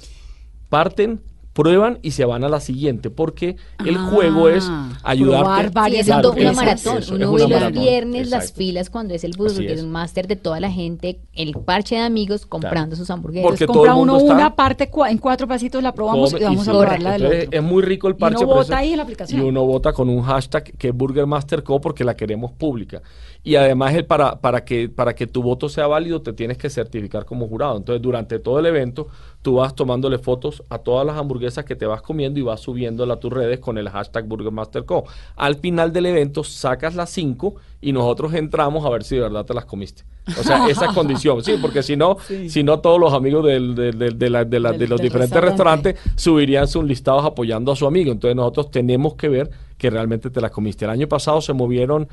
[0.68, 1.20] parten,
[1.58, 4.70] prueban y se van a la siguiente, porque el Ah, juego es
[5.02, 5.70] ayudarte.
[5.70, 6.98] varias Sí, Claro, una maratón.
[6.98, 9.84] eso, Uno ve los maratón, viernes las filas cuando es el Burger es.
[9.84, 13.48] Master de toda la gente, el parche de amigos comprando sus hamburguesas.
[13.48, 16.30] Porque Entonces, todo el compra uno está- una parte cua- en cuatro pasitos, la probamos
[16.30, 16.86] Come y vamos a corre.
[16.86, 17.38] probar la del otro.
[17.58, 18.36] Es muy rico el Y parche.
[18.38, 19.40] uno pero vota ahí en la aplicación.
[19.40, 23.02] Y uno vota con un hashtag que es Burger Master Co porque la queremos pública.
[23.44, 26.68] Y además el para, para, que, para que tu voto sea válido te tienes que
[26.68, 27.76] certificar como jurado.
[27.78, 29.08] Entonces durante todo el evento
[29.42, 33.14] tú vas tomándole fotos a todas las hamburguesas que te vas comiendo y vas subiéndola
[33.14, 35.04] a tus redes con el hashtag Burger Master Co.
[35.36, 39.46] Al final del evento sacas las cinco y nosotros entramos a ver si de verdad
[39.46, 40.02] te las comiste.
[40.38, 43.74] O sea, esa es condición, sí, porque si no, si no todos los amigos del-
[43.74, 45.92] del- del- de, la- de la- de los diferentes restaurante.
[45.94, 48.12] restaurantes subirían sus listados apoyando a su amigo.
[48.12, 50.84] Entonces nosotros tenemos que ver que realmente te la comiste.
[50.84, 52.08] El año pasado se movieron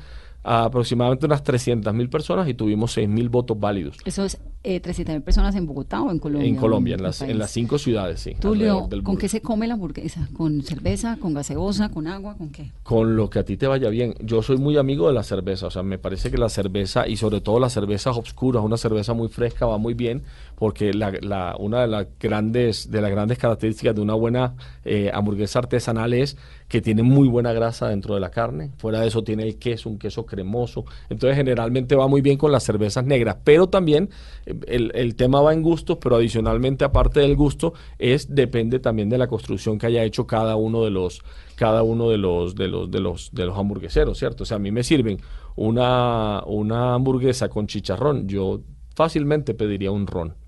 [0.46, 3.96] aproximadamente unas 300 mil personas y tuvimos 6 mil votos válidos.
[4.04, 6.48] Eso es eh, 300 mil personas en Bogotá o en Colombia.
[6.48, 8.34] En Colombia, en el las, en las cinco ciudades, sí.
[8.40, 10.28] Tulio, ¿con qué se come la hamburguesa?
[10.36, 12.70] ¿Con cerveza, con gaseosa, con agua, con qué?
[12.84, 14.14] Con lo que a ti te vaya bien.
[14.20, 17.16] Yo soy muy amigo de la cerveza, o sea, me parece que la cerveza y
[17.16, 20.22] sobre todo las cervezas obscuras, una cerveza muy fresca va muy bien
[20.56, 25.60] porque la, una de las grandes de las grandes características de una buena eh, hamburguesa
[25.60, 26.36] artesanal es
[26.68, 28.72] que tiene muy buena grasa dentro de la carne.
[28.78, 30.84] Fuera de eso tiene el queso, un queso cremoso.
[31.10, 34.08] Entonces generalmente va muy bien con las cervezas negras, pero también
[34.46, 39.10] eh, el, el tema va en gustos, pero adicionalmente aparte del gusto es depende también
[39.10, 41.22] de la construcción que haya hecho cada uno de los
[41.56, 44.44] cada uno de los de los de los de los hamburgueseros, ¿cierto?
[44.44, 45.18] O sea, a mí me sirven
[45.54, 48.62] una una hamburguesa con chicharrón, yo
[48.94, 50.45] fácilmente pediría un ron.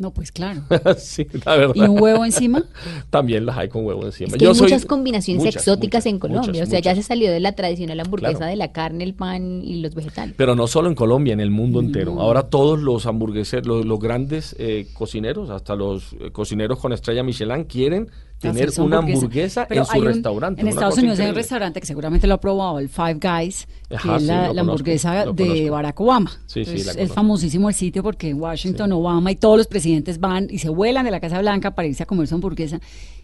[0.00, 0.62] No, pues claro.
[0.98, 1.74] sí, la verdad.
[1.76, 2.64] ¿Y un huevo encima?
[3.10, 4.28] También las hay con huevo encima.
[4.28, 6.50] Es que Yo hay soy- muchas combinaciones muchas, exóticas muchas, en Colombia.
[6.52, 8.50] muchas, o sea, ya se salió de la tradicional hamburguesa Claro.
[8.50, 10.34] de la carne, el pan y los vegetales.
[10.38, 12.18] Pero no solo en Colombia, en el mundo entero.
[12.20, 17.22] Ahora todos los hamburgueseros, los, los grandes eh, cocineros, hasta los eh, cocineros con estrella
[17.22, 18.10] Michelin, quieren
[18.40, 20.60] tener una hamburguesa en su un- restaurante.
[20.62, 21.42] En Estados Unidos hay un increíble.
[21.42, 25.70] restaurante que seguramente lo ha probado, el Five Guys, que Ajá, es la, hamburguesa de.
[25.70, 26.30] Barack Obama.
[26.46, 30.18] Sí, sí, la es famosísimo el sitio porque en Washington, Obama y todos los presidentes
[30.18, 32.80] van y se vuelan de la Casa Blanca para irse a comer su hamburguesa.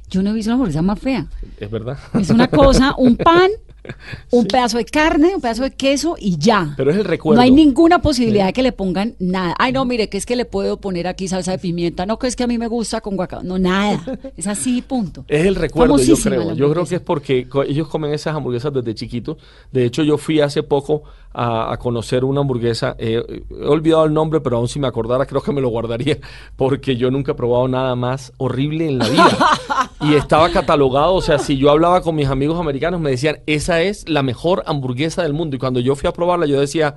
[0.08, 1.26] Yo no he visto una hamburguesa más fea.
[1.58, 1.98] Es verdad.
[2.14, 3.50] Es una cosa, un pan
[4.30, 6.74] un pedazo de carne, un pedazo de queso y ya.
[6.76, 7.36] Pero es el recuerdo.
[7.36, 9.54] No hay ninguna posibilidad de que le pongan nada.
[9.58, 12.06] Ay, no, mire, que es que le puedo poner aquí salsa de pimienta.
[12.06, 13.48] No, que es que a mí me gusta con guacamole.
[13.48, 14.00] No, nada.
[14.36, 15.24] Es así, punto.
[15.28, 16.54] Es el recuerdo, yo creo.
[16.54, 19.36] Yo creo que es porque ellos comen esas hamburguesas desde chiquitos.
[19.72, 22.96] De hecho, yo fui hace poco a, a conocer una hamburguesa.
[22.98, 26.18] eh, he olvidado el nombre, pero aún si me acordara, creo que me lo guardaría.
[26.56, 29.36] Porque yo nunca he probado nada más horrible en la vida.
[30.10, 31.14] y estaba catalogado.
[31.14, 34.62] O sea, si yo hablaba con mis amigos americanos, me decían, esa es la mejor
[34.66, 35.56] hamburguesa del mundo.
[35.56, 36.96] Y cuando yo fui a probarla, yo decía.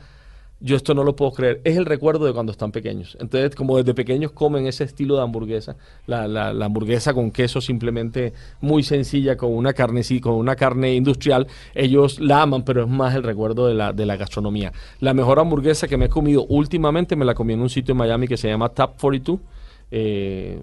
[0.61, 1.61] Yo esto no lo puedo creer.
[1.63, 3.15] Es el recuerdo de cuando están pequeños.
[3.21, 8.33] Entonces, como desde pequeños comen ese estilo de hamburguesa, la, la- hamburguesa con queso simplemente
[8.59, 12.89] muy sencilla, con una carne, sí, con una carne industrial, ellos la aman, pero es
[12.89, 14.73] más el recuerdo de la, de la gastronomía.
[14.99, 17.99] La mejor hamburguesa que me he comido últimamente me la comí en un sitio en
[17.99, 19.39] Miami que se llama Tap 42.
[19.91, 20.61] eh,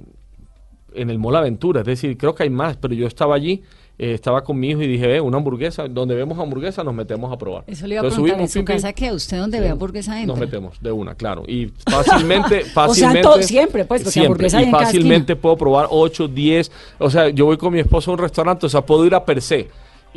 [0.96, 3.62] en el Mall Aventura, es decir, creo que hay más, pero yo estaba allí,
[3.98, 7.32] eh, estaba con mi hijo y dije, ve, una hamburguesa, donde vemos hamburguesa nos metemos
[7.32, 7.64] a probar.
[7.66, 9.12] Eso le iba a preguntar, ¿en subimos, su pim, pim, casa qué?
[9.12, 10.26] ¿Usted dónde ve hamburguesa entra?
[10.34, 11.44] nos metemos de una, claro.
[11.46, 13.22] Y fácilmente, O sea, fácilmente.
[13.22, 14.26] todo- siempre, pues, porque siempre.
[14.48, 16.70] hamburguesa hay Y en fácilmente puedo probar 8, 10.
[16.98, 19.24] O sea, yo voy con mi esposo a un restaurante, o sea, puedo ir a
[19.24, 19.68] per se.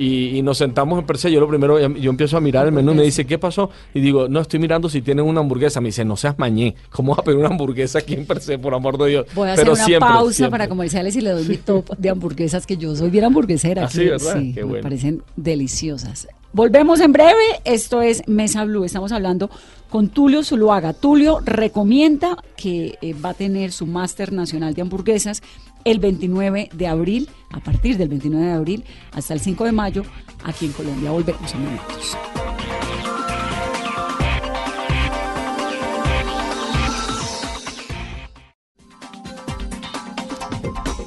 [0.02, 1.30] Y, y nos sentamos en per se.
[1.30, 3.70] Yo lo primero, yo empiezo a mirar el menú y me dice, ¿qué pasó?
[3.94, 5.82] Y digo, no, estoy mirando si tienen una hamburguesa.
[5.82, 6.74] Me dice, no seas mañé.
[6.90, 9.26] ¿Cómo vas a pedir una hamburguesa aquí en per se, por amor de Dios?
[9.36, 10.52] Voy a hacer una siempre, pausa siempre.
[10.52, 13.84] para comerciales y le doy mi top de hamburguesas que yo soy bien hamburguesera.
[13.86, 14.40] Ah, sí, que- ¿verdad?
[14.40, 14.84] sí, Qué me bueno.
[14.84, 16.28] parecen deliciosas.
[16.52, 17.44] Volvemos en breve.
[17.64, 18.84] Esto es Mesa Blue.
[18.84, 19.52] Estamos hablando
[19.90, 20.94] con Tulio Zuluaga.
[20.94, 25.44] Tulio recomienda que eh, va a tener su máster nacional de hamburguesas
[25.86, 30.04] el 29 de abril, a partir del 29 de abril hasta el 5 de mayo,
[30.44, 31.12] aquí en Colombia.
[31.12, 32.18] Volvemos en minutos.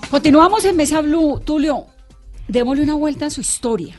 [0.08, 1.40] Continuamos en Mesa Blue.
[1.40, 1.86] Tulio,
[2.46, 3.98] démosle una vuelta a su historia.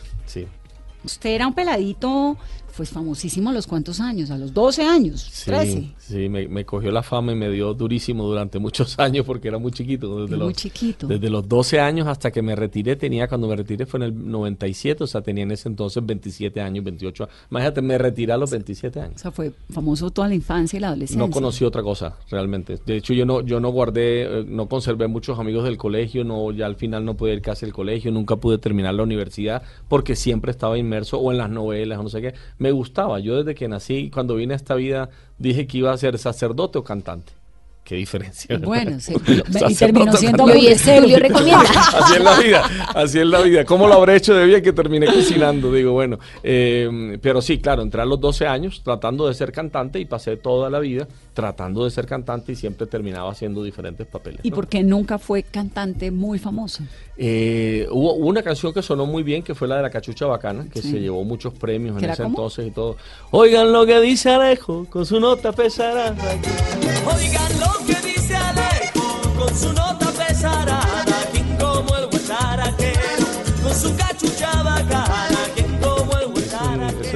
[1.03, 2.37] Usted era un peladito,
[2.75, 5.91] pues famosísimo a los cuántos años, a los 12 años, Sí, 13.
[6.07, 9.57] Sí me, me cogió la fama y me dio durísimo durante muchos años porque era
[9.57, 10.23] muy chiquito.
[10.23, 11.07] Desde Muy los, chiquito.
[11.07, 14.31] Desde los 12 años hasta que me retiré, tenía, cuando me retiré fue en el
[14.31, 17.35] 97, o sea, tenía en ese entonces 27 años, 28 años.
[17.49, 19.21] Imagínate, me retiré a los 27 O años.
[19.21, 21.25] sea, fue famoso toda la infancia y la adolescencia.
[21.25, 22.79] No conocí otra cosa, realmente.
[22.85, 26.51] De hecho, yo no, yo no guardé, eh, no conservé muchos amigos del colegio, no,
[26.51, 30.15] ya al final no pude ir casi al colegio, nunca pude terminar la universidad porque
[30.15, 32.33] siempre estaba inmerso o en las novelas o no sé qué.
[32.57, 33.19] Me gustaba.
[33.19, 36.77] Yo desde que nací, cuando vine a esta vida, dije que iba a ser sacerdote
[36.77, 37.33] o cantante.
[37.83, 38.47] Qué diferencia.
[38.49, 38.67] ¿verdad?
[38.67, 39.13] Bueno, sí,
[39.69, 41.69] y terminó siendo Tulio recomienda.
[41.99, 42.63] Así es la vida,
[42.95, 43.65] así es la vida.
[43.65, 45.71] ¿Cómo lo habré hecho de bien que terminé cocinando?
[45.71, 49.99] Digo, bueno, eh, pero sí, claro, entré a los 12 años tratando de ser cantante
[49.99, 54.39] y pasé toda la vida tratando de ser cantante y siempre terminaba haciendo diferentes papeles.
[54.43, 54.55] ¿Y ¿no?
[54.55, 56.83] por qué nunca fue cantante muy famoso?
[57.17, 60.67] Eh, hubo una canción que sonó muy bien, que fue la de la cachucha bacana,
[60.71, 60.91] que Sí.
[60.91, 62.35] se llevó muchos premios ¿Que en ese cómo?
[62.35, 62.97] entonces y todo.
[63.31, 66.13] Oigan lo que dice Alejo con su nota pesará.
[67.15, 70.12] Oigan lo que dice Alejo con su nota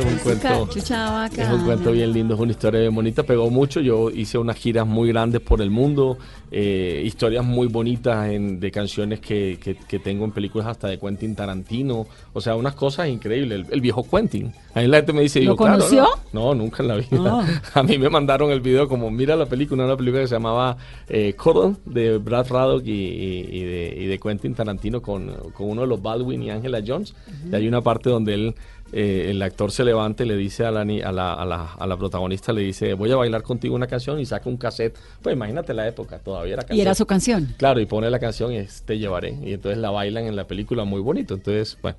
[0.01, 0.41] es un cuento.
[0.47, 1.65] Cachucha Es un bacana.
[1.65, 3.79] cuento bien lindo, es una historia bien bonita, pegó mucho.
[3.81, 6.17] Yo hice unas giras muy grandes por el mundo,
[6.51, 10.97] eh, historias muy bonitas en- de canciones que, que- que tengo en películas hasta de
[10.99, 13.65] Quentin Tarantino, o sea, unas cosas increíbles.
[13.67, 14.53] El, el viejo Quentin.
[14.73, 16.07] A mí la gente me dice, ¿Lo digo, claro, conoció?
[16.33, 17.61] no, no, nunca en la vida.
[17.73, 20.77] A mí me mandaron el video como, mira la película, una película que se llamaba
[21.09, 25.69] eh, Cordon, de Brad Raddock y, y- y de, y de Quentin Tarantino con, con
[25.69, 27.13] uno de los Baldwin y Angela Jones.
[27.51, 28.55] Y hay una parte donde él,
[28.91, 31.87] eh, el actor se levanta y le dice a la, a, la, a, la, a
[31.87, 34.97] la protagonista, le dice, voy a bailar contigo una canción y saca un cassette.
[35.21, 36.77] Pues imagínate la época, todavía era cassette.
[36.77, 37.53] Y era su canción.
[37.57, 39.37] Claro, y pone la canción y es Te llevaré.
[39.43, 41.33] Y entonces la bailan en la película muy bonito.
[41.33, 41.97] Entonces, bueno,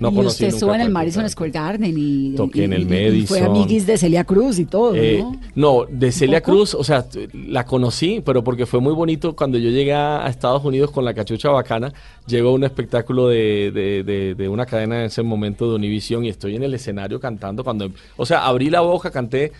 [0.00, 1.28] no y conocí usted estuvo en el Madison.
[1.28, 2.86] Square Garden y, Toqué y- en el y
[3.26, 3.46] fue Madison.
[3.46, 5.36] amiguis de Celia Cruz y todo, Eh, ¿no?
[5.54, 6.40] no, de Celia?
[6.40, 10.64] Cruz, o sea, la conocí, pero porque fue muy bonito cuando yo llegué a, Estados
[10.64, 11.92] Unidos con la cachucha bacana,
[12.26, 16.24] llegó a un espectáculo de, de- de- de una cadena en ese momento de Univision
[16.24, 19.52] y estoy en el escenario cantando cuando, o sea, abrí la boca, canté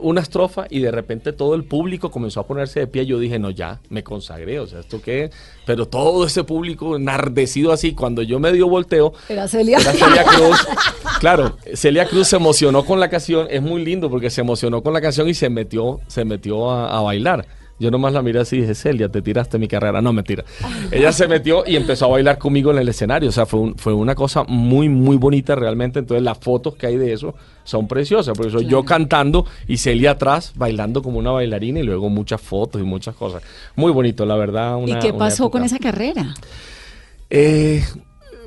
[0.00, 3.06] una estrofa y de repente todo el público comenzó a ponerse de pie.
[3.06, 5.30] Yo dije, no, ya, me consagré, o sea, ¿esto qué?
[5.66, 9.78] Pero todo ese público enardecido así, cuando yo medio volteo, Era Celia.
[9.78, 10.66] era Celia Cruz.
[11.20, 13.46] Claro, Celia Cruz se emocionó con la canción.
[13.50, 16.98] Es muy lindo porque se emocionó con la canción y se metió, se metió a,
[16.98, 17.46] a bailar.
[17.82, 20.00] Yo nomás la miré así y dije, Celia, te tiraste mi carrera.
[20.00, 20.44] No, mentira.
[20.90, 23.28] Ella se metió y empezó a bailar conmigo en el escenario.
[23.28, 25.98] O sea, fue, un- fue una cosa muy, muy bonita realmente.
[25.98, 28.36] Entonces, las fotos que hay de eso son preciosas.
[28.36, 32.80] Por eso yo cantando y Celia atrás bailando como una bailarina y luego muchas fotos
[32.80, 33.42] y muchas cosas.
[33.76, 34.78] Muy bonito, la verdad.
[34.78, 36.34] ¿Y una- qué una pasó con esa carrera?
[37.30, 37.82] Eh,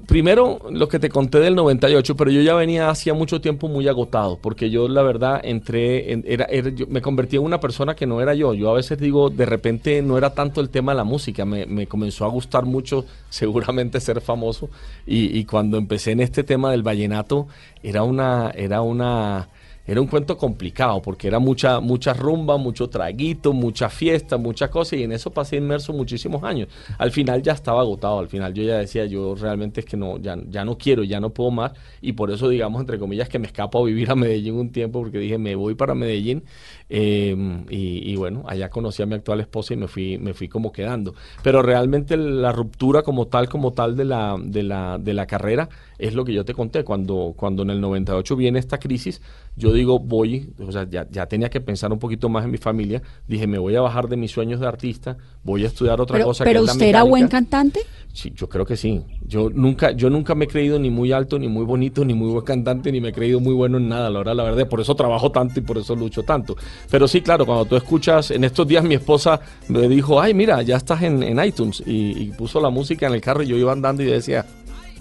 [0.07, 3.87] primero lo que te conté del 98, pero yo ya venía hacía mucho tiempo muy
[3.87, 6.47] agotado, porque yo la verdad entré, en- era,
[6.87, 8.53] me convertí en una persona que no era yo.
[8.53, 11.65] Yo a veces digo, de repente no era tanto el tema de la música, me,
[11.65, 14.69] me comenzó a gustar mucho seguramente ser famoso
[15.05, 17.47] y, y cuando empecé en este tema del vallenato
[17.83, 19.49] era una, era una,
[19.85, 24.99] era un cuento complicado porque era mucha, mucha rumba, mucho traguito, mucha fiesta, muchas cosas
[24.99, 26.69] y en eso pasé inmerso muchísimos años.
[26.97, 30.17] Al final ya estaba agotado, al final yo ya decía, yo realmente es que no,
[30.17, 33.39] ya, ya no quiero, ya no puedo más y por eso digamos entre comillas que
[33.39, 36.43] me escapo a vivir a Medellín un tiempo porque dije, me voy para Medellín
[36.89, 37.35] eh,
[37.69, 40.71] y, y bueno, allá conocí a mi actual esposa y me fui, me fui como
[40.71, 41.13] quedando.
[41.43, 45.69] Pero realmente la ruptura como tal, como tal de la, de la, de la carrera
[45.97, 46.83] es lo que yo te conté.
[46.83, 49.21] Cuando, cuando en el 98 viene esta crisis,
[49.55, 52.57] yo digo, voy, o sea, ya, ya tenía que pensar un poquito más en mi
[52.57, 53.01] familia.
[53.27, 56.27] Dije, me voy a bajar de mis sueños de artista, voy a estudiar otra Pero,
[56.27, 56.43] cosa.
[56.43, 57.81] pero que es la usted era buen cantante.
[58.13, 59.01] Sí, yo creo que sí.
[59.27, 62.31] Yo nunca, yo nunca me he creído ni muy alto, ni muy bonito, ni muy
[62.31, 64.69] buen cantante, ni me he creído muy bueno en nada, la verdad, la verdad.
[64.69, 66.55] Por eso trabajo tanto y por eso lucho tanto.
[66.89, 70.61] Pero sí, claro, cuando tú escuchas, en estos días mi esposa me dijo, ay, mira,
[70.61, 71.83] ya estás en, en iTunes.
[71.85, 74.45] Y, y puso la música en el carro y yo iba andando y decía,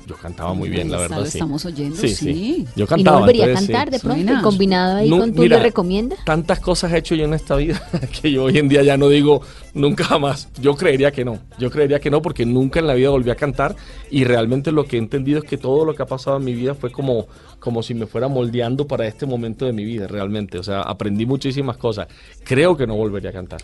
[0.07, 1.19] yo cantaba muy bien, la verdad.
[1.19, 1.39] lo sí.
[1.39, 2.67] estamos oyendo, Sí, sí.
[2.77, 3.17] Yo ¿Y cantaba.
[3.17, 4.33] no volvería a entonces, cantar de pronto?
[4.33, 6.17] ¿Y combinado ahí con tú mira, le recomienda?
[6.25, 7.83] Tantas cosas he hecho yo en esta vida
[8.23, 9.41] que yo hoy en día ya no digo
[9.73, 10.49] nunca jamás.
[10.61, 11.39] Yo creería que no.
[11.59, 13.77] Yo creería que no porque nunca en la vida volví a cantar
[14.11, 16.53] y realmente lo que he entendido es que todo lo que ha pasado en mi
[16.55, 17.27] vida fue como,
[17.59, 20.59] como si me fuera moldeando para este momento de mi vida realmente.
[20.59, 22.09] O sea, aprendí muchísimas cosas.
[22.45, 23.61] Creo que no volvería a cantar.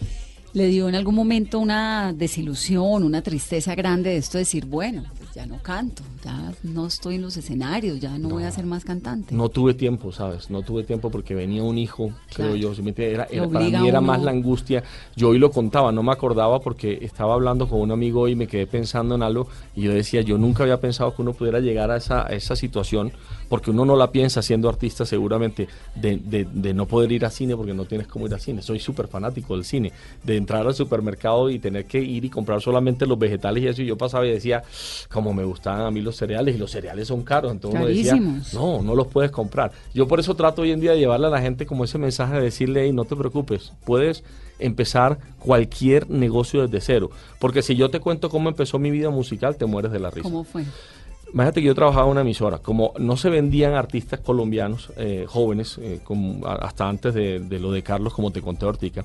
[0.52, 5.04] ¿Le dio en algún momento una desilusión, una tristeza grande de esto de decir, bueno,
[5.16, 8.66] pues ya no canto, ya no estoy en los escenarios, ya no, voy a ser
[8.66, 9.32] más cantante?
[9.32, 10.50] No tuve tiempo, ¿sabes?
[10.50, 12.52] No tuve tiempo porque venía un hijo, Claro.
[12.54, 12.72] creo yo.
[12.96, 14.82] Era, era- para mí era uno- más la angustia.
[15.14, 18.48] Yo hoy lo contaba, no me acordaba porque estaba hablando con un amigo y me
[18.48, 21.92] quedé pensando en algo y yo decía, yo nunca había pensado que uno pudiera llegar
[21.92, 23.12] a esa, a esa situación
[23.48, 27.30] porque uno no la piensa siendo artista seguramente de, de- de no poder ir a
[27.30, 28.62] cine porque no tienes cómo ir a cine.
[28.62, 29.92] Soy súper fanático del cine,
[30.24, 33.82] de entrar al supermercado y tener que ir y comprar solamente los vegetales y eso.
[33.82, 34.62] Y yo pasaba y decía,
[35.10, 37.52] como me gustaban a mí los cereales y los cereales son caros.
[37.52, 38.20] Entonces uno decía,
[38.52, 39.72] no, no los puedes comprar.
[39.94, 42.34] Yo por eso trato hoy en día de llevarle a la gente como ese mensaje
[42.34, 44.24] de decirle, "Ey, no te preocupes, puedes
[44.58, 47.10] empezar cualquier negocio desde cero.
[47.38, 50.22] Porque si yo te cuento cómo empezó mi vida musical, te mueres de la risa.
[50.22, 50.64] ¿Cómo fue?
[51.32, 52.58] Imagínate que yo trabajaba en una emisora.
[52.58, 57.70] Como no se vendían artistas colombianos eh, jóvenes, eh, como hasta antes de, de lo
[57.70, 59.04] de Carlos, como te conté ahorita,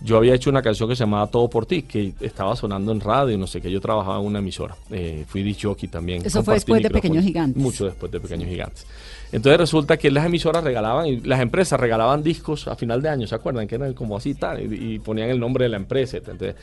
[0.00, 3.00] yo había hecho una canción que se llamaba Todo por ti, que estaba sonando en
[3.00, 3.70] radio, no sé qué.
[3.70, 4.76] Yo trabajaba en una emisora.
[4.90, 6.24] Eh, fui disjockey también.
[6.24, 6.90] Eso fue después de.
[6.90, 7.62] Pequeños Gigantes.
[7.62, 8.86] Mucho después de Pequeños Gigantes.
[9.32, 13.26] Entonces resulta que las emisoras regalaban, y las empresas regalaban discos a final de año,
[13.26, 13.66] ¿se acuerdan?
[13.66, 16.18] Que eran como así tal, y, y ponían el nombre de la empresa.
[16.18, 16.54] Entonces,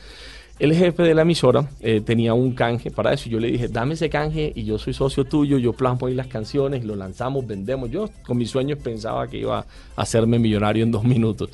[0.58, 3.28] el jefe de la emisora eh, tenía un canje para eso.
[3.28, 6.14] y Yo le dije, dame ese canje y yo soy socio tuyo, yo plasmo ahí
[6.14, 7.90] las canciones, lo lanzamos, vendemos.
[7.90, 9.66] Yo con mis sueños pensaba que iba a
[9.96, 11.50] hacerme millonario en dos minutos.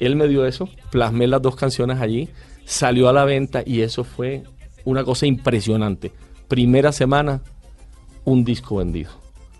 [0.00, 2.28] Él me dio eso, plasmé las dos canciones allí,
[2.64, 4.44] salió a la venta y eso fue
[4.84, 6.12] una cosa impresionante.
[6.48, 7.42] Primera semana,
[8.24, 9.10] un disco vendido.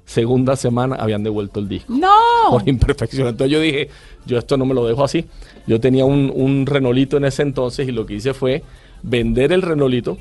[0.05, 2.09] Segunda semana habían devuelto el disco ¡No!
[2.51, 3.29] por imperfección.
[3.29, 3.91] Entonces yo dije,
[4.25, 5.27] yo esto no me lo dejo así.
[5.67, 8.63] Yo tenía un, un Renolito en ese entonces y lo que hice fue
[9.03, 10.17] vender el Renolito,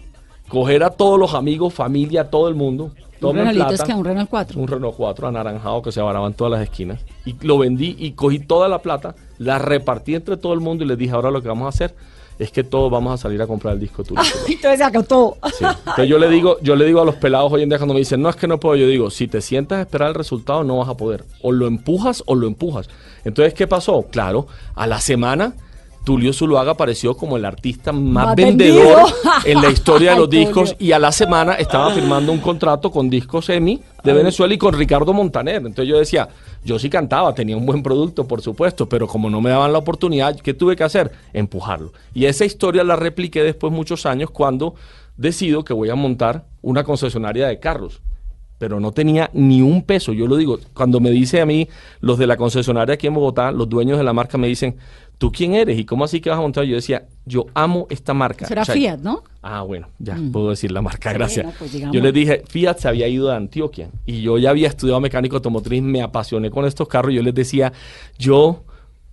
[0.48, 2.92] coger a todos los amigos, familia, todo el mundo.
[3.22, 4.60] Un Renalito es que un Renault 4.
[4.60, 7.00] un Renault 4 anaranjado que se abaraba en todas las esquinas.
[7.26, 10.88] Y lo vendí y cogí toda la plata, la repartí entre todo el mundo y
[10.88, 11.96] les dije, ahora lo que vamos a hacer
[12.40, 14.22] es que todos vamos a salir a comprar el disco tuyo.
[14.48, 15.38] Entonces se acotó.
[15.58, 15.66] Sí.
[15.66, 18.00] Entonces yo le digo, yo le digo a los pelados hoy en día cuando me
[18.00, 20.64] dicen, no es que no puedo, yo digo, si te sientas a esperar el resultado,
[20.64, 21.26] no vas a poder.
[21.42, 22.90] O lo empujas o lo empujas.
[23.26, 24.06] Entonces, ¿qué pasó?
[24.12, 25.54] Claro, a la semana,
[26.08, 29.10] Tulio Zuluaga apareció como el artista más, vendedor
[29.44, 30.88] en la historia de Ay, los discos Tulio.
[30.88, 34.74] y a la semana estaba firmando un contrato con Discos EMI de Venezuela y con
[34.74, 35.58] Ricardo Montaner.
[35.58, 36.30] Entonces yo decía,
[36.64, 39.80] yo sí cantaba, tenía un buen producto, por supuesto, pero como no me daban la
[39.80, 41.12] oportunidad, ¿qué tuve que hacer?
[41.34, 41.92] Empujarlo.
[42.14, 44.76] Y esa historia la repliqué después muchos años cuando
[45.18, 48.00] decido que voy a montar una concesionaria de carros.
[48.58, 51.68] Pero no tenía ni un peso, yo lo digo, cuando me dice a mí
[52.00, 54.78] los de la concesionaria aquí en Bogotá, los dueños de la marca me dicen,
[55.20, 55.78] ¿tú quién eres?
[55.78, 56.64] ¿Y cómo así que vas a montar?
[56.64, 58.48] Yo decía, yo amo esta marca.
[58.48, 59.24] Será O sea, Fiat, ¿no?
[59.44, 61.46] Ah, bueno, ya puedo decir la marca, Sí, gracias.
[61.46, 64.68] no, pues yo les dije, Fiat se había ido de Antioquia y yo ya había
[64.70, 67.14] estudiado mecánico automotriz, me apasioné con estos carros.
[67.14, 67.72] Yo les decía,
[68.18, 68.64] yo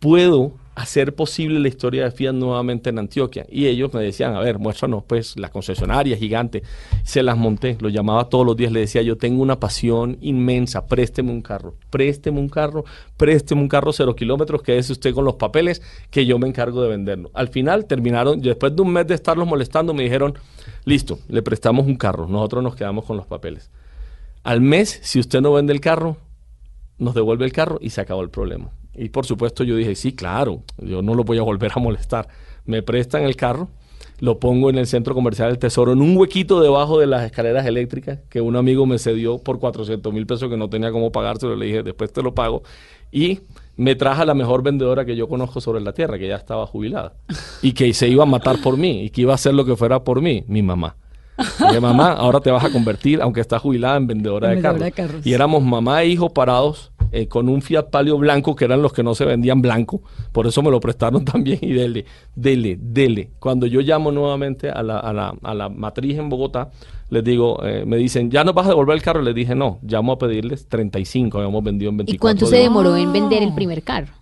[0.00, 3.46] puedo hacer posible la historia de Fiat nuevamente en Antioquia.
[3.48, 6.62] Y ellos me decían, a ver, muéstranos pues la concesionaria gigante.
[7.04, 10.87] Se las monté, lo llamaba todos los días, le decía, yo tengo una pasión inmensa,
[10.87, 12.84] présteme un carro, présteme un carro,
[13.16, 16.88] présteme un carro cero kilómetros, quédese usted con los papeles, que yo me encargo de
[16.88, 17.30] venderlo.
[17.34, 20.34] Al final terminaron, después de un mes de estarlos molestando, me dijeron,
[20.84, 23.70] listo, le prestamos un carro, nosotros nos quedamos con los papeles.
[24.42, 26.16] Al mes, si usted no vende el carro,
[26.99, 28.70] nos devuelve el carro y se acabó el problema.
[28.97, 32.28] Y por supuesto yo dije, sí, claro, yo no lo voy a volver a molestar.
[32.64, 33.68] Me prestan el carro,
[34.20, 37.66] lo pongo en el centro comercial del Tesoro, en un huequito debajo de las escaleras
[37.66, 41.57] eléctricas que un amigo me cedió por 400 mil pesos que no tenía cómo pagárselo.
[41.57, 42.62] Le dije, después te lo pago.
[43.11, 43.40] Y
[43.76, 46.66] me trajo a la mejor vendedora que yo conozco sobre la tierra, que ya estaba
[46.66, 47.14] jubilada.
[47.62, 49.76] Y que se iba a matar por mí y que iba a hacer lo que
[49.76, 50.97] fuera por mí, mi mamá.
[51.37, 54.85] Dije, mamá, ahora te vas a convertir, aunque estás jubilada, en vendedora, de, Vendedora carros.
[54.85, 55.26] de carros.
[55.26, 58.93] Y éramos mamá e hijo parados eh, con un Fiat Palio blanco, que eran los
[58.93, 60.03] que no se vendían blanco.
[60.32, 62.05] Por eso me lo prestaron también y dele,
[62.35, 63.30] dele, dele.
[63.39, 66.70] Cuando yo llamo nuevamente a la, a la, a la matriz en Bogotá,
[67.11, 69.22] les digo, eh, me dicen, ¿ya nos vas a devolver el carro?
[69.22, 72.97] Les dije, no, llamo a pedirles 35, habíamos vendido en 24 ¿Y cuánto se demoró
[72.97, 74.12] en vender el primer carro?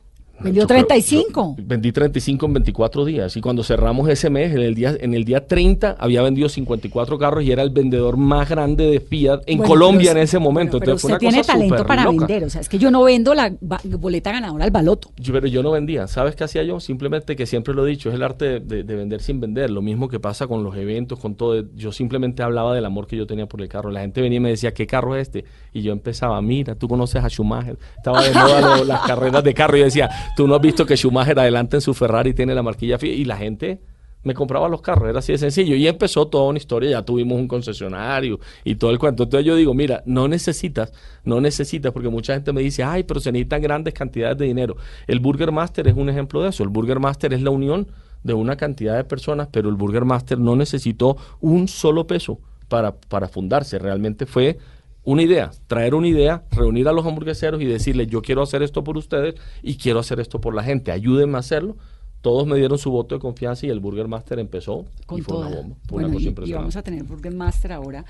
[0.42, 1.54] Vendió Yo creo- 35.
[1.58, 5.14] yo vendí 35 en 24 días y cuando cerramos ese mes, en el día, en
[5.14, 9.40] el día 30 había vendido 54 carros y era el vendedor más grande de Fiat
[9.46, 10.78] en Bueno, Colombia pero- en ese momento.
[10.78, 12.26] Pero, pero Entonces fue usted una tiene cosa talento para loca.
[12.26, 12.44] vender.
[12.44, 13.52] O sea, es que yo no vendo la
[13.98, 15.10] boleta ganadora al baloto.
[15.16, 16.06] Yo- pero yo no vendía.
[16.06, 16.80] ¿Sabes qué hacía yo?
[16.80, 19.70] Simplemente que siempre lo he dicho, es el arte de, de- de vender sin vender.
[19.70, 21.64] Lo mismo que pasa con los eventos, con todo.
[21.76, 23.90] Yo simplemente hablaba del amor que yo tenía por el carro.
[23.90, 25.44] La gente venía y me decía, ¿qué carro es este?
[25.72, 27.78] Y yo empezaba, mira, tú conoces a Schumacher.
[27.96, 29.76] Estaba de moda las carreras de carro.
[29.76, 32.62] Y yo decía, tú no has visto que Schumacher adelante en su Ferrari tiene la
[32.62, 33.14] marquilla Fiat.
[33.14, 33.80] Y la gente
[34.24, 35.74] me compraba los carros, era así de sencillo.
[35.74, 39.24] Y empezó toda una historia, ya tuvimos un concesionario y todo el cuento.
[39.24, 40.92] Entonces yo digo, mira, no necesitas,
[41.24, 44.76] no necesitas, porque mucha gente me dice, ay, pero se necesitan grandes cantidades de dinero.
[45.06, 46.62] El Burger Master es un ejemplo de eso.
[46.62, 47.88] El Burger Master es la unión
[48.22, 52.94] de una cantidad de personas, pero el Burger Master no necesitó un solo peso para,
[52.94, 53.78] para fundarse.
[53.78, 54.58] Realmente fue
[55.04, 58.84] una idea, traer una idea, reunir a los hamburgueseros y decirles, yo quiero hacer esto
[58.84, 61.76] por ustedes y quiero hacer esto por la gente, ayúdenme a hacerlo.
[62.20, 65.34] Todos me dieron su voto de confianza y el Burger Master empezó Con y fue
[65.34, 65.46] toda.
[65.48, 65.76] una bomba.
[65.88, 68.04] Fue Bueno, una cosa y- vamos a tener Burger Master ahora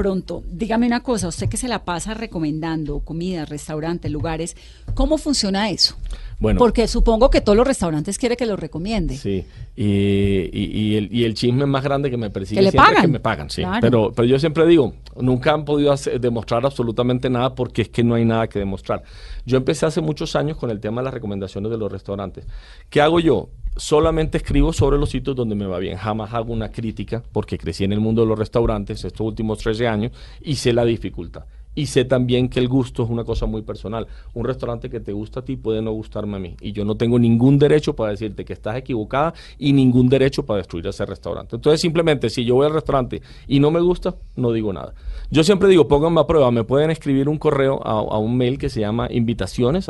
[0.00, 0.42] pronto.
[0.50, 4.56] Dígame una cosa, usted que se la pasa recomendando comidas, restaurantes, lugares,
[4.94, 5.94] ¿cómo funciona eso?
[6.38, 6.56] Bueno.
[6.58, 9.14] Porque supongo que todos los restaurantes quiere que los recomiende.
[9.18, 9.44] Sí,
[9.76, 12.88] y, y- y el, y el chisme más grande que me persigue Que le siempre
[12.92, 13.02] es pagan.
[13.06, 13.60] que me pagan, sí.
[13.60, 13.80] Claro.
[13.82, 18.02] Pero, pero yo siempre digo, nunca han podido hacer- demostrar absolutamente nada porque es que
[18.02, 19.02] no hay nada que demostrar.
[19.44, 22.46] Yo empecé hace muchos años con el tema de las recomendaciones de los restaurantes.
[22.88, 23.50] ¿Qué hago yo?
[23.76, 25.96] Solamente escribo sobre los sitios donde me va bien.
[25.96, 29.88] Jamás hago una crítica porque crecí en el mundo de los restaurantes estos últimos 13
[29.88, 30.12] años
[30.42, 31.44] y sé la dificultad.
[31.74, 34.08] Y sé también que el gusto es una cosa muy personal.
[34.34, 36.56] Un restaurante que te gusta a ti puede no gustarme a mí.
[36.60, 40.58] Y yo no tengo ningún derecho para decirte que estás equivocada y ningún derecho para
[40.58, 41.54] destruir ese restaurante.
[41.56, 44.94] Entonces, simplemente, si yo voy al restaurante y no me gusta, no digo nada.
[45.30, 46.50] Yo siempre digo, pónganme a prueba.
[46.50, 49.88] Me pueden escribir un correo a, un mail que se llama invitaciones.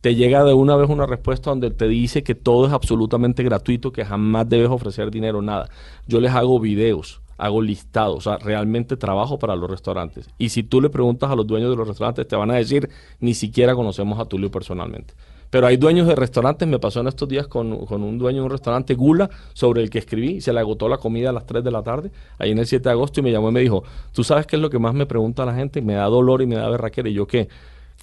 [0.00, 3.92] Te llega de una vez una respuesta donde te dice que todo es absolutamente gratuito,
[3.92, 5.68] que jamás debes ofrecer dinero, nada.
[6.06, 10.28] Yo les hago videos hago listados, o sea, realmente trabajo para los restaurantes.
[10.36, 12.90] Y si tú le preguntas a los dueños de los restaurantes, te van a decir,
[13.18, 15.14] ni siquiera conocemos a Tulio personalmente.
[15.48, 18.44] Pero hay dueños de restaurantes, me pasó en estos días con, con un dueño de
[18.44, 21.64] un restaurante, Gula, sobre el que escribí, se le agotó la comida a las 3
[21.64, 23.82] de la tarde, ahí en el 7 de agosto, y me llamó y me dijo,
[24.12, 25.80] ¿tú sabes qué es lo que más me pregunta la gente?
[25.80, 27.48] Me da dolor y me da berraquera, y yo qué.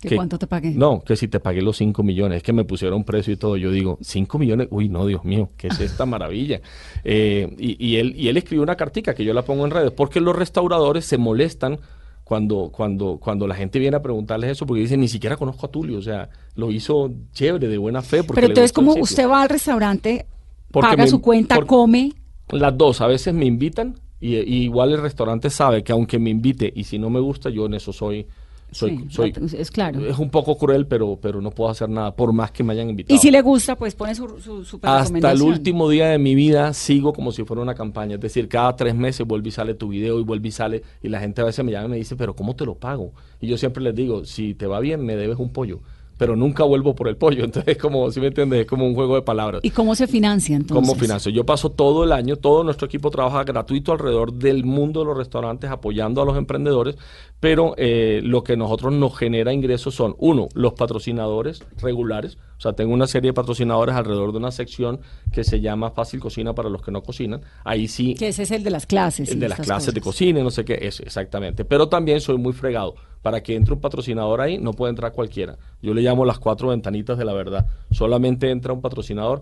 [0.01, 0.71] ¿Que cuánto te pagué?
[0.71, 3.57] No, que si te pagué los 5 millones, es que me pusieron precio y todo.
[3.57, 6.61] Yo digo, 5 millones, uy, no, Dios mío, ¿qué es esta maravilla?
[7.09, 9.91] Eh, y, y él, y él escribió una cartica que yo la pongo en redes,
[9.91, 11.79] porque los restauradores se molestan
[12.25, 15.71] cuando, cuando, cuando la gente viene a preguntarles eso, porque dicen, ni siquiera conozco a
[15.71, 18.23] Tulio, o sea, lo hizo chévere, de buena fe.
[18.23, 20.25] Porque Pero entonces, como usted va al restaurante,
[20.69, 22.11] Porque paga me- su cuenta, por- come,
[22.49, 26.29] Las dos, a veces me invitan y, y igual el restaurante sabe que aunque me
[26.29, 28.27] invite y si no me gusta, yo en eso soy...
[28.71, 30.05] Soy, Sí, soy, es claro.
[30.05, 32.89] Es un poco cruel, pero, pero no puedo hacer nada, por más que me hayan
[32.89, 33.15] invitado.
[33.15, 36.35] y si le gusta, pues pone su, su, su Hasta el último día de mi
[36.35, 38.15] vida sigo como si fuera una campaña.
[38.15, 40.83] Es decir, cada tres meses vuelve y sale tu video y vuelve y sale.
[41.01, 43.13] Y la gente a veces me llama y me dice, pero ¿cómo te lo pago?
[43.39, 45.79] Y yo siempre les digo, si te va bien, me debes un pollo.
[46.17, 47.43] Pero nunca vuelvo por el pollo.
[47.45, 49.61] Entonces, es como, si me entiendes, es como un juego de palabras.
[49.63, 50.75] ¿Y cómo se financia entonces?
[50.75, 51.31] Como financio.
[51.31, 55.17] Yo paso todo el año, todo nuestro equipo trabaja gratuito alrededor del mundo de los
[55.17, 56.95] restaurantes, apoyando a los emprendedores,
[57.39, 62.73] pero eh, lo que nosotros nos genera ingresos son, uno, los patrocinadores regulares, o sea,
[62.73, 64.99] tengo una serie de patrocinadores alrededor de una sección
[65.31, 67.41] que se llama Fácil Cocina para los que no cocinan.
[67.63, 69.29] Ahí sí Que ese es el de las clases.
[69.29, 71.65] el de las clases de cocina no sé qué, eso, exactamente.
[71.65, 72.95] Pero también soy muy fregado.
[73.21, 75.57] Para que entre un patrocinador ahí, no puede entrar cualquiera.
[75.81, 77.65] Yo le llamo las cuatro ventanitas de la verdad.
[77.91, 79.41] Solamente entra un patrocinador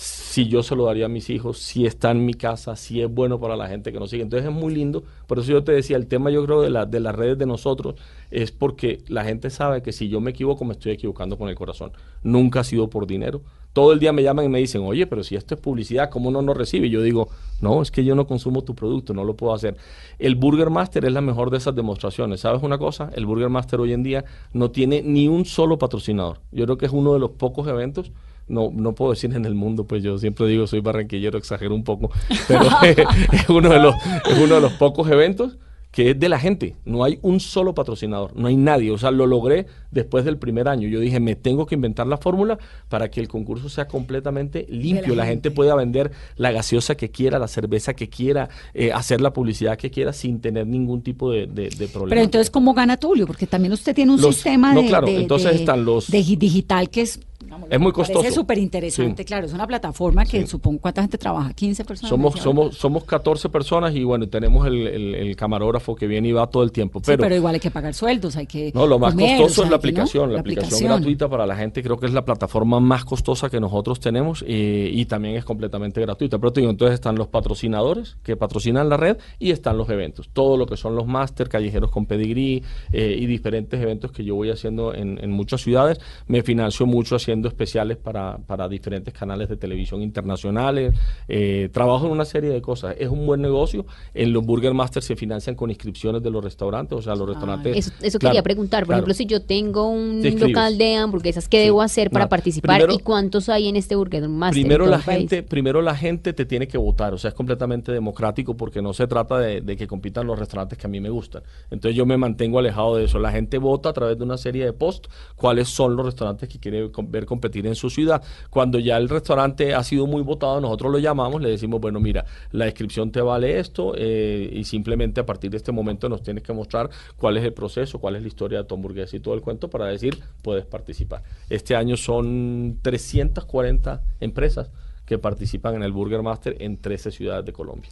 [0.00, 3.12] si yo se lo daría a mis hijos, si está en mi casa, si es
[3.12, 4.22] bueno para la gente que nos sigue.
[4.22, 5.02] Entonces es muy lindo.
[5.26, 7.96] Por eso yo te decía, el tema yo creo de, de las redes de nosotros
[8.30, 11.56] es porque la gente sabe que si yo me equivoco, me estoy equivocando con el
[11.56, 11.90] corazón.
[12.22, 13.42] Nunca ha sido por dinero.
[13.72, 16.30] todo el día me llaman y me dicen, oye, pero si esto es publicidad, ¿cómo
[16.30, 16.88] no nos recibe?
[16.88, 17.28] Yo digo,
[17.60, 19.76] no, es que yo no consumo tu producto, no lo puedo hacer.
[20.20, 22.38] El Burger Master es la mejor de esas demostraciones.
[22.38, 23.10] ¿Sabes una cosa?
[23.16, 26.38] El Burger Master hoy en día no tiene ni un solo patrocinador.
[26.52, 28.12] Yo creo que es uno de los pocos eventos
[28.48, 31.84] no, no puedo decir en el mundo, pues yo siempre digo soy barranquillero, exagero un
[31.84, 32.10] poco,
[32.46, 33.94] pero es, uno de los,
[34.30, 35.58] es uno de los pocos eventos
[35.90, 36.76] que es de la gente.
[36.84, 38.90] No hay un solo patrocinador, no hay nadie.
[38.90, 40.86] O sea, lo logré después del primer año.
[40.86, 42.58] Yo dije, me tengo que inventar la fórmula
[42.90, 45.14] para que el concurso sea completamente limpio.
[45.14, 45.50] La, gente.
[45.50, 49.90] pueda vender la gaseosa que quiera, la cerveza que quiera, eh, hacer la publicidad que
[49.90, 52.10] quiera sin tener ningún tipo de, de- de problema.
[52.10, 53.26] Pero entonces, ¿cómo gana Tulio?
[53.26, 57.00] Porque también usted tiene un Los- sistema no, de, claro, entonces están los- digital que
[57.00, 57.18] es...
[57.48, 58.30] digamos, Es muy costoso.
[58.30, 59.26] súper interesante, Sí.
[59.26, 59.46] claro.
[59.46, 60.46] Es una plataforma que Sí.
[60.46, 61.50] supongo, ¿cuánta gente trabaja?
[61.54, 62.10] ¿15 personas?
[62.10, 66.32] Somos, somos, somos 14 personas y bueno, tenemos el, el- el camarógrafo que viene y
[66.32, 66.98] va todo el tiempo.
[67.00, 69.62] Sí, Pero, pero, igual hay que pagar sueldos, hay que no, lo más comer, costoso
[69.62, 70.32] o es la no, aplicación.
[70.32, 73.98] La, aplicación, gratuita para la gente creo que es la plataforma más costosa que nosotros
[74.00, 76.38] tenemos eh, y también es completamente gratuita.
[76.38, 80.28] Pero te digo, entonces están los patrocinadores que patrocinan la red y están los eventos.
[80.32, 84.34] Todo lo que son los máster, callejeros con pedigrí eh, y diferentes eventos que yo
[84.34, 85.98] voy haciendo en, en muchas ciudades.
[86.26, 90.94] Me financio mucho haciendo especiales para, para diferentes canales de televisión internacionales.
[91.28, 92.96] Eh, trabajo en una serie de cosas.
[92.98, 93.86] Es un buen negocio.
[94.14, 96.98] En los Burger Masters se financian con inscripciones de los restaurantes.
[96.98, 97.76] O sea, los restaurantes.
[97.76, 98.80] Eso, eso claro, quería preguntar.
[98.82, 98.98] Por claro.
[99.00, 101.64] ejemplo, si yo tengo un local de hamburguesas, ¿qué Sí.
[101.64, 102.78] debo hacer para No, participar?
[102.80, 104.60] primero- ¿Y cuántos hay en este Burger Master?
[104.62, 105.18] Primero la país?
[105.20, 108.92] gente, primero la gente te tiene que votar, o sea, es completamente democrático porque no
[108.94, 111.42] se trata de, de que compitan los restaurantes que a mí me gustan.
[111.70, 113.18] Entonces yo me mantengo alejado de eso.
[113.18, 116.58] La gente vota a través de una serie de posts cuáles son los restaurantes que
[116.58, 118.22] quiere ver competir en su ciudad.
[118.50, 122.24] Cuando ya el restaurante ha sido muy votado, nosotros lo llamamos, le decimos, bueno, mira,
[122.50, 126.42] la inscripción te vale esto eh, y simplemente a partir de este momento nos tienes
[126.42, 129.34] que mostrar cuál es el proceso, cuál es la historia de tu hamburguesa y todo
[129.34, 131.22] el cuento para decir, puedes participar.
[131.48, 134.70] Este año son 340 empresas
[135.04, 137.90] que participan en el Burger Master en 13 ciudades de Colombia.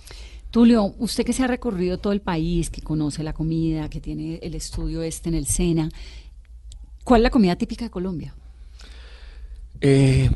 [0.50, 4.38] Tulio, usted que se ha recorrido todo el país, que conoce la comida, que tiene
[4.42, 5.90] el estudio este en el SENA,
[7.04, 8.34] ¿cuál es la comida típica de Colombia?
[9.80, 10.30] Eh,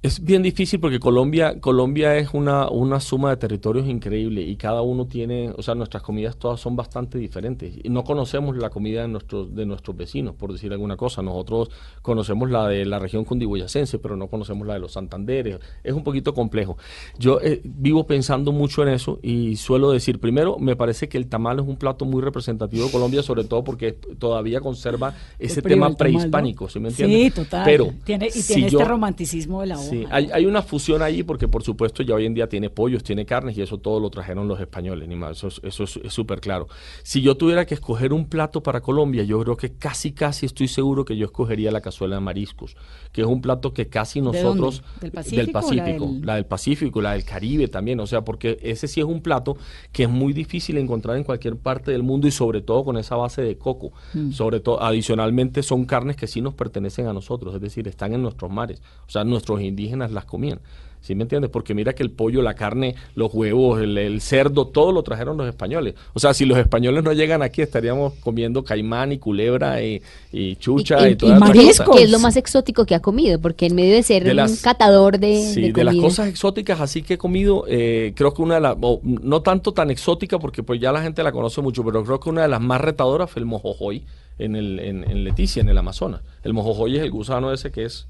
[0.00, 4.80] es bien difícil porque Colombia, Colombia es una, una suma de territorios increíble y cada
[4.80, 7.74] uno tiene, o sea, nuestras comidas todas son bastante diferentes.
[7.82, 11.20] Y no conocemos la comida de nuestros, de nuestros vecinos, por decir alguna cosa.
[11.20, 11.70] Nosotros
[12.00, 15.58] conocemos la de la región cundiboyacense, pero no conocemos la de los Santanderes.
[15.82, 16.78] Es un poquito complejo.
[17.18, 21.26] Yo eh, vivo pensando mucho en eso y suelo decir, primero, me parece que el
[21.26, 25.86] tamal es un plato muy representativo de Colombia, sobre todo porque todavía conserva ese tema
[25.88, 26.18] del tamal, ¿no?
[26.20, 27.20] prehispánico, ¿sí me entiendes?
[27.20, 27.62] Sí, total.
[27.64, 29.87] Pero tiene, y si tiene yo- este romanticismo de la.
[29.88, 33.02] Sí, hay, hay una fusión ahí porque por supuesto ya hoy en día tiene pollos,
[33.02, 36.12] tiene carnes y eso todo lo trajeron los españoles, ni más, eso es- eso es
[36.12, 36.68] súper claro.
[37.02, 40.68] Si yo tuviera que escoger un plato para Colombia, yo creo que casi casi estoy
[40.68, 42.76] seguro que yo escogería la cazuela de mariscos,
[43.12, 44.82] que es un plato que casi ¿De nosotros?
[45.00, 45.10] ¿Del
[45.52, 49.06] Pacífico del- la del Pacífico, la del Caribe también, o sea, porque ese sí es
[49.06, 49.56] un plato
[49.92, 53.16] que es muy difícil encontrar en cualquier parte del mundo y sobre todo con esa
[53.16, 53.92] base de coco.
[54.14, 54.32] Mm.
[54.32, 58.22] Sobre todo, adicionalmente son carnes que sí nos pertenecen a nosotros, es decir, están en
[58.22, 60.60] nuestros mares, o sea, nuestros indígenas las comían.
[61.00, 61.48] ¿Sí me entiendes?
[61.52, 65.36] Porque mira que el pollo, la carne, los huevos, el, el cerdo, todo lo trajeron
[65.36, 65.94] los españoles.
[66.12, 70.02] O sea, si los españoles no llegan aquí, estaríamos comiendo caimán y culebra y,
[70.32, 71.86] y chucha y, y, todas esas mariscos.
[71.86, 71.96] cosas.
[71.96, 73.40] ¿Qué es lo más exótico que ha comido?
[73.40, 76.26] Porque en medio de ser De un las- catador de, Sí, de de, las cosas
[76.28, 79.92] exóticas así que he comido, eh, creo que una de las, o, no tanto tan
[79.92, 82.60] exótica porque pues ya la gente la conoce mucho, pero creo que una de las
[82.60, 84.04] más retadoras fue el mojojoy
[84.40, 86.22] en, el, en, en Leticia, en el Amazonas.
[86.42, 88.08] El mojojoy es el gusano ese que es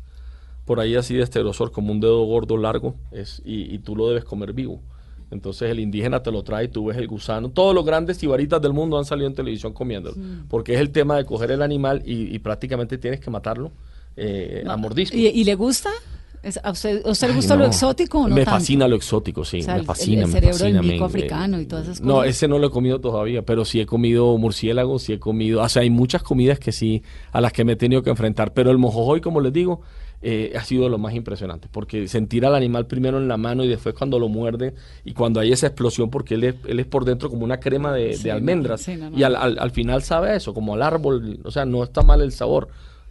[0.68, 3.96] por ahí así de este grosor, como un dedo gordo largo, es, y, y tú
[3.96, 4.80] lo debes comer vivo.
[5.32, 7.50] Entonces el indígena te lo trae tú ves el gusano.
[7.50, 10.16] Todos los grandes tibaritas del mundo han salido en televisión comiéndolo,
[10.48, 13.72] porque es el tema de coger el animal y, y prácticamente tienes que matarlo
[14.16, 15.16] eh, a mordisco.
[15.16, 15.90] ¿Y, y le gusta?
[16.42, 17.66] ¿Es- ¿A usted, a usted le Ay, gusta lo no.
[17.66, 18.60] exótico o no Me tanto?
[18.60, 19.58] fascina lo exótico, sí.
[19.58, 20.82] O sea, me el- fascina, el me cerebro del fascina.
[20.82, 22.28] mico me- africano y todas esas No, cosas.
[22.30, 25.60] ese no lo he comido todavía, pero sí he comido murciélagos, sí he comido.
[25.62, 27.02] O sea, hay muchas comidas que sí,
[27.32, 28.54] a las que me he tenido que enfrentar.
[28.54, 29.82] Pero el mojojoy, como les digo,
[30.20, 31.68] eh, ha sido lo más impresionante.
[31.70, 35.40] Porque sentir al animal primero en la mano y después cuando lo muerde y cuando
[35.40, 38.24] hay esa explosión, porque él es, él es por dentro como una crema de, Sí,
[38.24, 38.80] de almendras.
[38.82, 39.18] sí, no, no.
[39.18, 41.40] Y al, al- al final sabe a eso, como al árbol.
[41.44, 42.68] O sea, no está mal el sabor.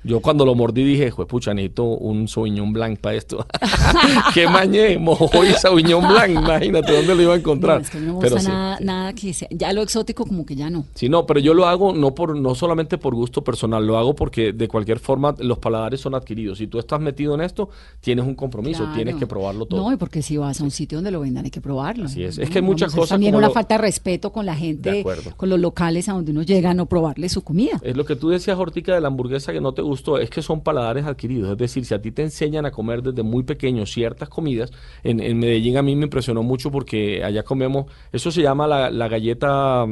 [0.08, 3.46] Yo cuando lo mordí dije, pucha, necesito un Sauvignon Blanc para esto.
[4.34, 4.98] ¡Qué mañé!
[4.98, 6.30] Mojojoy y Sauvignon Blanc.
[6.32, 7.78] Imagínate dónde lo iba a encontrar.
[7.80, 8.48] No, es que no me Pero gusta sí.
[8.56, 9.48] nada, nada que sea.
[9.52, 10.86] Ya lo exótico como que ya no.
[10.96, 14.16] Sí, no, pero yo lo hago no por no solamente por gusto personal, lo hago
[14.16, 16.58] porque de cualquier forma los paladares son adquiridos.
[16.60, 18.96] Si tú estás metido en esto, tienes un compromiso, Claro.
[18.96, 19.82] tienes que probarlo todo.
[19.82, 22.06] No, y porque si vas a un sitio donde lo vendan hay que probarlo.
[22.06, 22.38] Así es.
[22.38, 22.44] ¿no?
[22.44, 25.04] Es que hay muchas cosas también como una lo- falta de respeto con la gente,
[25.36, 27.80] con los locales a donde uno llega a no probarle su comida.
[27.82, 29.97] Es lo que tú decías, Hortica, de la hamburguesa que no te gusta.
[30.20, 31.52] Es que son paladares adquiridos.
[31.52, 34.72] Es decir, si a ti te enseñan a comer desde muy pequeño ciertas comidas,
[35.04, 39.08] en, Medellín a mí me impresionó mucho porque allá comemos, eso se llama la, la
[39.08, 39.86] galleta...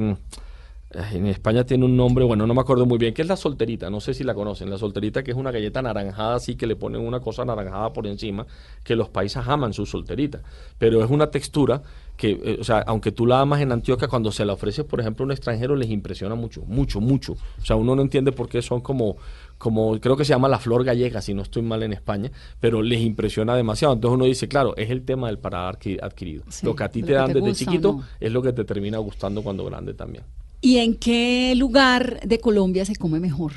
[0.95, 3.35] mm, en España tiene un nombre, bueno, no me acuerdo muy bien, que es la
[3.35, 6.67] solterita, no sé si la conocen, la solterita que es una galleta anaranjada así que
[6.67, 8.45] le ponen una cosa anaranjada por encima,
[8.83, 10.41] que los paisas aman su solterita,
[10.77, 11.81] pero es una textura
[12.17, 15.01] que, eh, o sea, aunque tú la amas en Antioquia, cuando se la ofreces, por
[15.01, 17.33] ejemplo, a un extranjero les impresiona mucho, mucho, mucho.
[17.61, 19.17] O sea, uno no entiende por qué son como,
[19.57, 22.31] como, creo que se llama la flor gallega, si no estoy mal en España,
[22.61, 23.93] pero les impresiona demasiado.
[23.93, 26.43] Entonces uno dice, claro, es el tema del paladar adqui- adquirido.
[26.47, 28.03] Sí, lo que a ti te dan te desde gusta chiquito no.
[28.17, 30.23] es lo que te termina gustando cuando grande también.
[30.65, 33.51] ¿Y en qué lugar de Colombia se come mejor?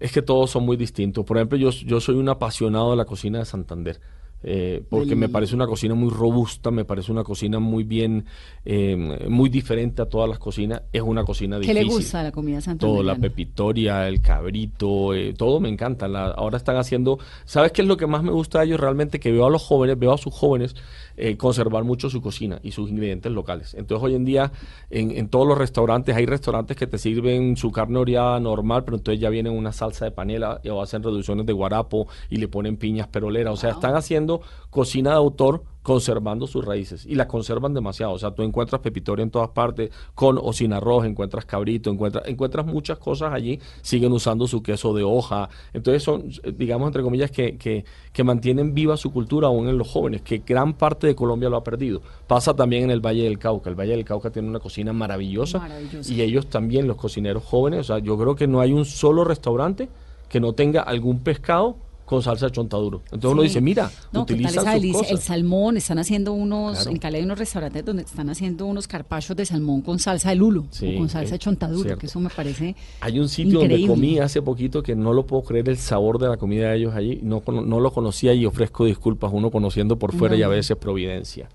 [0.00, 1.22] Es que todos son muy distintos.
[1.26, 4.00] Por ejemplo, yo, soy un apasionado de la cocina de Santander.
[4.42, 8.24] Eh, porque Del- me parece una cocina muy robusta, me parece una cocina muy bien,
[8.64, 10.82] eh, muy diferente a todas las cocinas.
[10.92, 11.86] Es una cocina ¿Qué difícil.
[11.88, 13.12] le gusta la comida Todo, santandereana?
[13.12, 16.08] la pepitoria, el cabrito, eh, todo me encanta.
[16.08, 19.20] La- ahora están haciendo, ¿sabes qué es lo que más me gusta de ellos realmente?
[19.20, 20.74] Que veo a los jóvenes, veo a sus jóvenes
[21.16, 23.74] eh, conservar mucho su cocina y sus ingredientes locales.
[23.74, 24.50] Entonces hoy en día
[24.90, 28.96] en, en todos los restaurantes, hay restaurantes que te sirven su carne oreada normal, pero
[28.96, 32.78] entonces ya viene una salsa de panela o hacen reducciones de guarapo y le ponen
[32.78, 33.52] piñas peroleras.
[33.52, 34.31] O sea, están haciendo
[34.70, 38.12] cocina de autor conservando sus raíces y la conservan demasiado.
[38.12, 42.24] O sea, tú encuentras pepitoria en todas partes, con o sin arroz, encuentras cabrito, encuentras,
[42.26, 45.48] encuentras muchas cosas allí, siguen usando su queso de hoja.
[45.72, 49.88] Entonces son, digamos, entre comillas, que, que, que mantienen viva su cultura aún en los
[49.88, 52.00] jóvenes, que gran parte de Colombia lo ha perdido.
[52.26, 53.68] Pasa también en el Valle del Cauca.
[53.68, 56.12] El Valle del Cauca tiene una cocina maravillosa, Maravillosa.
[56.12, 59.24] y ellos también, los cocineros jóvenes, o sea, yo creo que no hay un solo
[59.24, 59.88] restaurante
[60.28, 61.76] que no tenga algún pescado
[62.12, 63.02] con salsa de chontaduro.
[63.06, 65.08] Entonces uno dice, mira, No, ¿qué tal utilizan esa delicia?
[65.08, 66.90] El salmón, están haciendo unos, Claro.
[66.90, 70.36] en Cali hay unos restaurantes donde están haciendo unos carpachos de salmón con salsa de
[70.36, 72.00] lulo Sí, o con salsa de chontaduro, cierto.
[72.00, 75.42] que eso me parece Hay un sitio donde comí hace poquito que no lo puedo
[75.42, 77.20] creer el sabor de la comida de ellos allí.
[77.22, 81.48] No, no lo conocía y ofrezco disculpas, uno conociendo por fuera y a veces Providencia.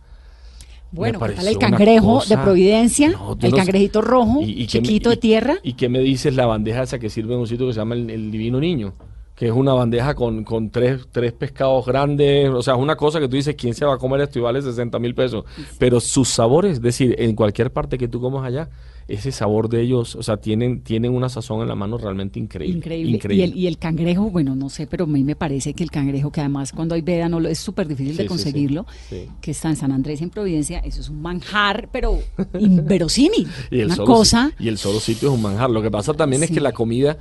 [0.92, 3.10] Bueno, ¿qué tal el cangrejo cosa- de Providencia?
[3.10, 3.56] No, el no sé.
[3.58, 5.58] cangrejito rojo, Y- y que me- chiquito y- de tierra.
[5.62, 7.96] ¿Y qué me dices la bandeja esa que sirve en un sitio que se llama
[7.96, 8.94] el, el Divino Niño?
[9.38, 12.50] Que es una bandeja con, con tres, tres pescados grandes.
[12.50, 14.40] O sea, es una cosa que tú dices, ¿quién se va a comer esto?
[14.40, 15.46] Y vale 60 mil pesos.
[15.78, 18.68] Pero sus sabores, es decir, en cualquier parte que tú comas allá,
[19.08, 22.78] ese sabor de ellos, o sea, tienen, tienen una sazón en la mano realmente increíble.
[22.80, 23.12] Increíble.
[23.12, 23.46] increíble.
[23.46, 25.92] Y, el, y el cangrejo, bueno, no sé, pero a mí me parece que el
[25.92, 29.28] cangrejo, que además cuando hay veda no es súper difícil Sí, de conseguirlo, Sí.
[29.40, 32.20] que está en San Andrés y en Providencia, eso es un manjar, pero
[32.60, 33.48] inverosímil.
[33.72, 34.52] Y el, Una solo, cosa.
[34.60, 35.70] y el solo sitio es un manjar.
[35.70, 37.18] Lo que pasa también es que la comida,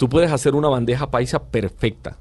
[0.00, 2.16] tú puedes hacer una bandeja paisa perfecta.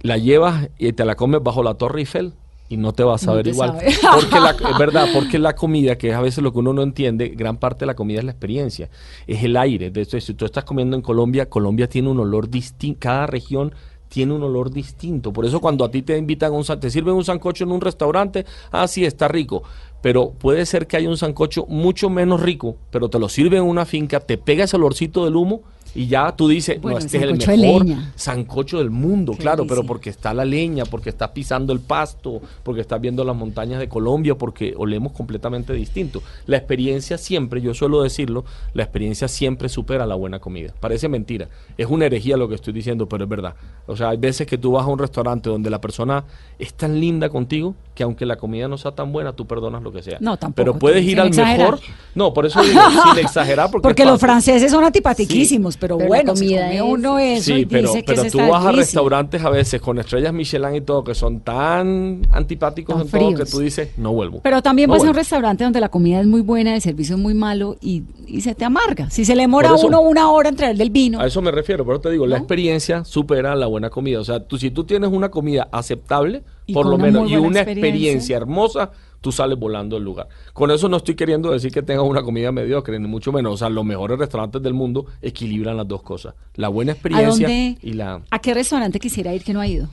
[0.00, 2.32] La llevas y te la comes bajo la Torre Eiffel
[2.68, 3.78] y no te vas a No ver igual.
[3.78, 3.94] sabe.
[4.12, 6.82] Porque la, es verdad, porque la comida, que es a veces lo que uno no
[6.82, 8.90] entiende, gran parte de la comida es la experiencia,
[9.28, 9.92] es el aire.
[9.92, 13.72] De hecho, si tú estás comiendo en Colombia, Colombia tiene un olor distinto, cada región
[14.08, 15.32] tiene un olor distinto.
[15.32, 17.80] Por eso cuando a ti te invitan a un te sirven un sancocho en un
[17.80, 19.62] restaurante, ah, sí, está rico.
[20.02, 23.68] Pero puede ser que haya un sancocho mucho menos rico, pero te lo sirven en
[23.68, 25.62] una finca, te pega ese olorcito del humo
[25.94, 28.12] y ya tú dices, Bueno, no, este es el de mejor leña.
[28.16, 32.80] sancocho del mundo, claro, pero porque está la leña, porque estás pisando el pasto, porque
[32.82, 36.22] estás viendo las montañas de Colombia, porque olemos completamente distinto.
[36.46, 40.74] La experiencia siempre, yo suelo decirlo, la experiencia siempre supera la buena comida.
[40.80, 43.54] Parece mentira, es una herejía lo que estoy diciendo, pero es verdad.
[43.86, 46.24] O sea, hay veces que tú vas a un restaurante donde la persona
[46.58, 49.90] es tan linda contigo que aunque la comida no sea tan buena, tú perdonas lo
[49.92, 50.18] que sea.
[50.20, 51.70] No, tampoco, Pero puedes ir al exagerar.
[51.72, 51.80] mejor.
[52.14, 52.80] No, por eso digo,
[53.14, 57.18] sin exagerar, porque, Porque los franceses son antipatiquísimos, pero, bueno, si comida come es- uno
[57.18, 60.32] eso y Sí, pero, dice pero tú está vas a restaurantes a veces con estrellas
[60.32, 63.50] Michelin y todo que son tan antipáticos Tan en todo que fríos.
[63.50, 64.40] tú dices, no vuelvo.
[64.42, 67.16] Pero también No vas a un restaurante donde la comida es muy buena, el servicio
[67.16, 69.10] es muy malo y, y se te amarga.
[69.10, 71.20] Si se le demora eso- uno una hora en traer del vino.
[71.20, 74.20] A eso me refiero, pero te digo, la experiencia supera la buena comida.
[74.20, 77.60] O sea, tú, si tú tienes una comida aceptable, Y por lo menos, y una
[77.60, 77.72] experiencia.
[77.72, 78.90] experiencia hermosa,
[79.26, 80.28] tú sales volando del lugar.
[80.52, 83.54] Con eso no estoy queriendo decir que tengas una comida mediocre, ni mucho menos.
[83.54, 86.34] O sea, los mejores restaurantes del mundo equilibran las dos cosas.
[86.54, 87.76] La buena ¿A experiencia dónde?
[87.82, 88.22] y la...
[88.30, 89.88] ¿A qué restaurante quisiera ir que no ha ido?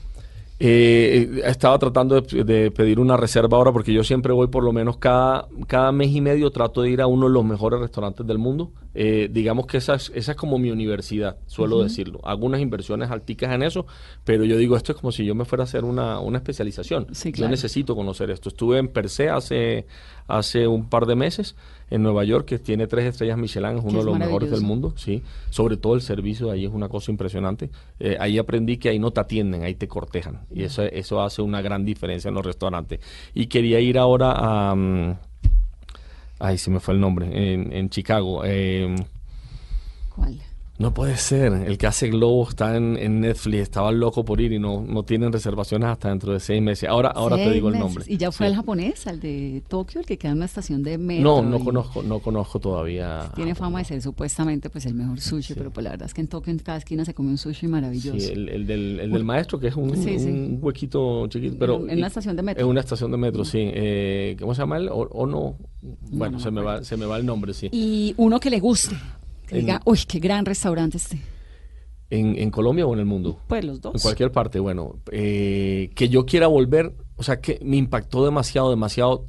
[0.66, 4.72] Eh, estaba tratando de, de pedir una reserva ahora porque yo siempre voy por lo
[4.72, 8.26] menos cada, cada mes y medio trato de ir a uno de los mejores restaurantes
[8.26, 8.72] del mundo.
[8.94, 12.20] Eh, digamos que esa es, esa es como mi universidad, suelo decirlo.
[12.24, 13.84] Hago unas inversiones alticas en eso,
[14.24, 17.08] pero yo digo, esto es como si yo me fuera a hacer una, una especialización.
[17.12, 17.50] Sí, Yo claro.
[17.50, 18.48] necesito conocer esto.
[18.48, 19.86] Estuve en Per se hace,
[20.28, 21.56] hace un par de meses
[21.90, 24.62] en Nueva York, que tiene tres estrellas Michelin, es uno es de los mejores del
[24.62, 25.22] mundo sí.
[25.50, 27.70] Sobre todo el servicio de ahí es una cosa impresionante.
[28.00, 30.40] Eh, ahí aprendí que ahí no te atienden, ahí te cortejan.
[30.50, 33.00] Y eso, eso hace una gran diferencia en los restaurantes.
[33.34, 34.74] Y quería ir ahora a...
[34.74, 35.16] mm,
[36.40, 37.26] ay, se me fue el nombre.
[37.26, 38.42] En, en Chicago.
[38.44, 38.94] eh,
[40.14, 40.40] ¿Cuál?
[40.76, 41.52] No puede ser.
[41.52, 43.62] El que hace Globo está en, en Netflix.
[43.62, 46.88] Estaba loco por ir y no, no tienen reservaciones hasta dentro de seis meses.
[46.88, 48.04] Ahora, ahora te digo el nombre.
[48.08, 48.50] ¿Y ya fue Sí.
[48.50, 51.22] al japonés, al de Tokio, el que queda en una estación de metro?
[51.22, 53.30] No, no y conozco, no conozco todavía.
[53.36, 56.22] Tiene fama de ser supuestamente pues el mejor sushi, pero pues la verdad es que
[56.22, 58.18] en Tokio en cada esquina se come un sushi maravilloso.
[58.18, 61.54] Sí, el, el del, el del maestro, que es un, un huequito chiquito.
[61.56, 62.64] Pero, En- una estación de metro.
[62.64, 63.58] En una estación de metro, sí.
[63.62, 64.88] Eh, ¿Cómo se llama él?
[64.88, 65.56] O, o no.
[66.10, 67.68] Bueno, no se, me me va, se me va el nombre, sí.
[67.70, 68.96] Y uno que le guste,
[69.46, 71.18] que En- diga, uy, qué gran restaurante este.
[72.10, 73.38] ¿En, en Colombia o en el mundo?
[73.48, 73.94] Pues los dos.
[73.94, 74.96] En cualquier parte, bueno.
[75.10, 79.26] eh, que yo quiera volver, o sea, que me impactó demasiado, demasiado,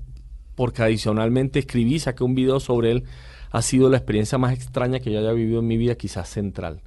[0.55, 3.03] porque adicionalmente escribí, saqué un video sobre él.
[3.51, 6.81] Ha sido la experiencia más extraña que yo haya vivido en mi vida, quizás Central.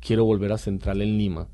[0.00, 1.48] Quiero volver a Central en Lima.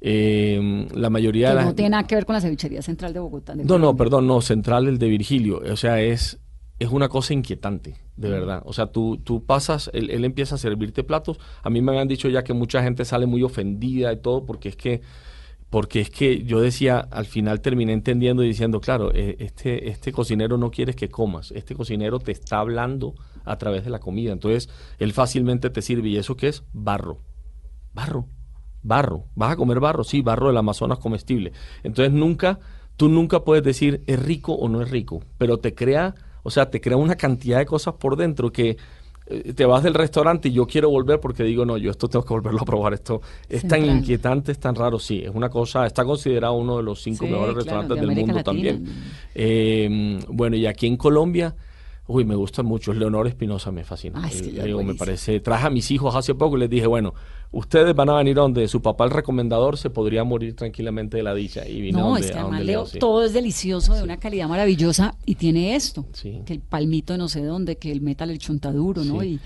[0.00, 3.12] Eh, la mayoría Que de la no tiene nada que ver con la cevichería central
[3.12, 3.54] de Bogotá.
[3.54, 5.60] de No, no, perdón, no, Central el de Virgilio.
[5.70, 6.38] O sea, es,
[6.78, 8.62] es una cosa inquietante, de verdad.
[8.64, 11.38] O sea, tú, tú pasas, él, él empieza a servirte platos.
[11.62, 14.68] A mí me habían dicho ya que mucha gente sale muy ofendida y todo, porque
[14.68, 15.00] es que,
[15.70, 20.12] porque es que yo decía, al final terminé entendiendo y diciendo, claro, eh, este, este
[20.12, 23.14] cocinero no quieres que comas, este cocinero te está hablando
[23.44, 24.32] a través de la comida.
[24.32, 24.68] Entonces,
[24.98, 26.08] él fácilmente te sirve.
[26.10, 26.62] ¿Y eso qué es?
[26.72, 27.18] Barro.
[27.92, 28.26] Barro.
[28.82, 29.24] Barro.
[29.34, 30.04] ¿Vas a comer barro?
[30.04, 31.52] Sí, barro del Amazonas comestible.
[31.82, 32.60] Entonces nunca,
[32.96, 36.14] tú nunca puedes decir es rico o no es rico, pero te crea,
[36.48, 38.76] o sea, te crea una cantidad de cosas por dentro que
[39.26, 42.24] eh, te vas del restaurante y yo quiero volver porque digo, no, yo esto tengo
[42.24, 42.94] que volverlo a probar.
[42.94, 44.98] Esto es tan inquietante, es tan raro.
[44.98, 48.00] Sí, es una cosa, está considerado uno de los cinco Sí, mejores claro, restaurantes de
[48.00, 48.44] del América mundo Latina.
[48.44, 48.84] también.
[49.34, 51.54] Eh, bueno, y aquí en Colombia,
[52.08, 52.92] uy, me gusta mucho.
[52.92, 54.20] Leonor Espinosa me fascina.
[54.24, 55.38] Ah, es que Eh, digo, me parece.
[55.40, 57.14] Traje a mis hijos hace poco y les dije, bueno,
[57.52, 61.34] ustedes van a venir donde su papá, el recomendador, se podría morir tranquilamente de la
[61.34, 61.66] dicha.
[61.68, 62.98] Y vine a No, donde, es que además Leo, sí.
[62.98, 66.40] todo es delicioso, de una calidad maravillosa y tiene esto, Sí.
[66.44, 69.22] que el palmito de no sé dónde, que el metal, el chuntaduro, ¿no?
[69.22, 69.38] Y,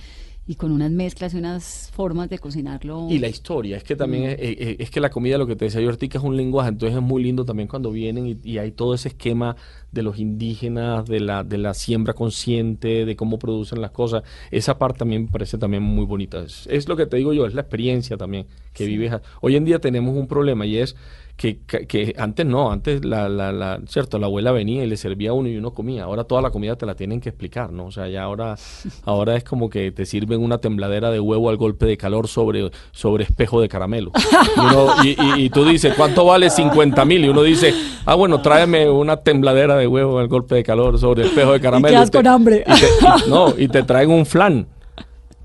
[0.45, 3.07] y con unas mezclas y unas formas de cocinarlo.
[3.09, 3.99] Y la historia, es que Mm.
[3.99, 6.37] también es, es- es que la comida, lo que te decía yo ahorita, es un
[6.37, 9.55] lenguaje, entonces es muy lindo también cuando vienen y, y hay todo ese esquema
[9.93, 14.25] de los indígenas, de la, de la siembra consciente, de cómo producen las cosas.
[14.51, 16.41] Esa parte también me parece también muy bonita.
[16.43, 19.13] Es, es lo que te digo yo, es la experiencia también que vives.
[19.13, 20.97] a- Hoy en día tenemos un problema y es
[21.37, 21.59] que,
[21.89, 25.33] que- antes no, antes la, la, la, cierto, la abuela venía y le servía a
[25.33, 26.05] uno y uno comía.
[26.05, 27.87] Ahora toda la comida te la tienen que explicar, ¿no?
[27.87, 28.57] O sea, ya ahora,
[29.05, 32.71] ahora es como que te sirven una tembladera de huevo al golpe de calor sobre,
[32.93, 34.13] sobre espejo de caramelo.
[34.57, 35.09] Y, uno- y-
[35.41, 37.25] y- y tú dices, ¿cuánto vale 50 mil?
[37.25, 37.75] Y uno dice,
[38.05, 41.89] ah, bueno, tráeme una tembladera de huevo al golpe de calor sobre espejo de caramelo.
[42.11, 42.65] te- con hambre.
[42.65, 44.67] te- no, y te traen un flan.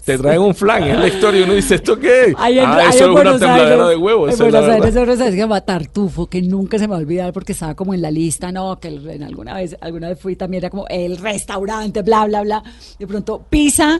[0.07, 2.33] Te traen un flan, es la historia y uno dice, ¿esto qué?
[2.37, 4.29] Ahí en, ah, eso en es una Buenos Aires, de huevo.
[4.29, 4.69] En Buenos.
[4.95, 8.09] Aires, se Tartufo, que nunca se me va a olvidar porque estaba como en la
[8.09, 12.25] lista, no, que en alguna vez, alguna vez fui también, era como el restaurante, bla,
[12.25, 12.63] bla, bla.
[12.97, 13.99] De pronto, pizza,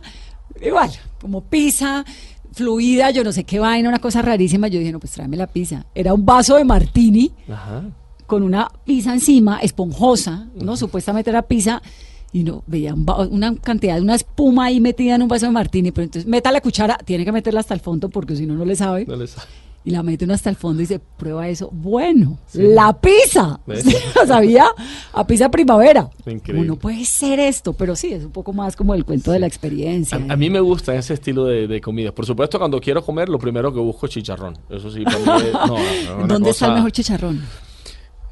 [0.62, 2.05] igual, como pizza,
[2.53, 4.70] fluida, yo no sé qué vaina, una cosa rarísima.
[4.70, 5.88] Yo dije, no, pues tráeme la pizza.
[5.93, 7.84] Era un vaso de martini Ajá.
[8.26, 10.78] con una pizza encima, esponjosa, ¿no?
[10.78, 11.82] Supuestamente era pizza.
[12.34, 15.52] Y no, veía un una cantidad de una espuma ahí metida en un vaso de
[15.52, 15.92] martini.
[15.92, 18.66] Pero entonces, meta la cuchara, tiene que meterla hasta el fondo porque si no, no
[18.66, 19.06] le sabe.
[19.06, 19.48] No le sabe.
[19.86, 21.70] Y la mete uno hasta el fondo y dice, prueba eso.
[21.72, 23.62] Bueno, la pizza.
[23.66, 23.86] ¿Ves?
[24.28, 24.66] Sabía
[25.14, 26.10] a pizza primavera.
[26.26, 26.54] Increíble.
[26.54, 29.40] Como, no puede ser esto, pero sí, es un poco más como el cuento de
[29.40, 30.18] la experiencia.
[30.28, 32.12] A, a mí me gusta ese estilo de, de comida.
[32.12, 34.58] Por supuesto, cuando quiero comer, lo primero que busco es chicharrón.
[34.70, 37.42] Eso sí, para mí es- no, ¿Dónde está el cosa- mejor chicharrón?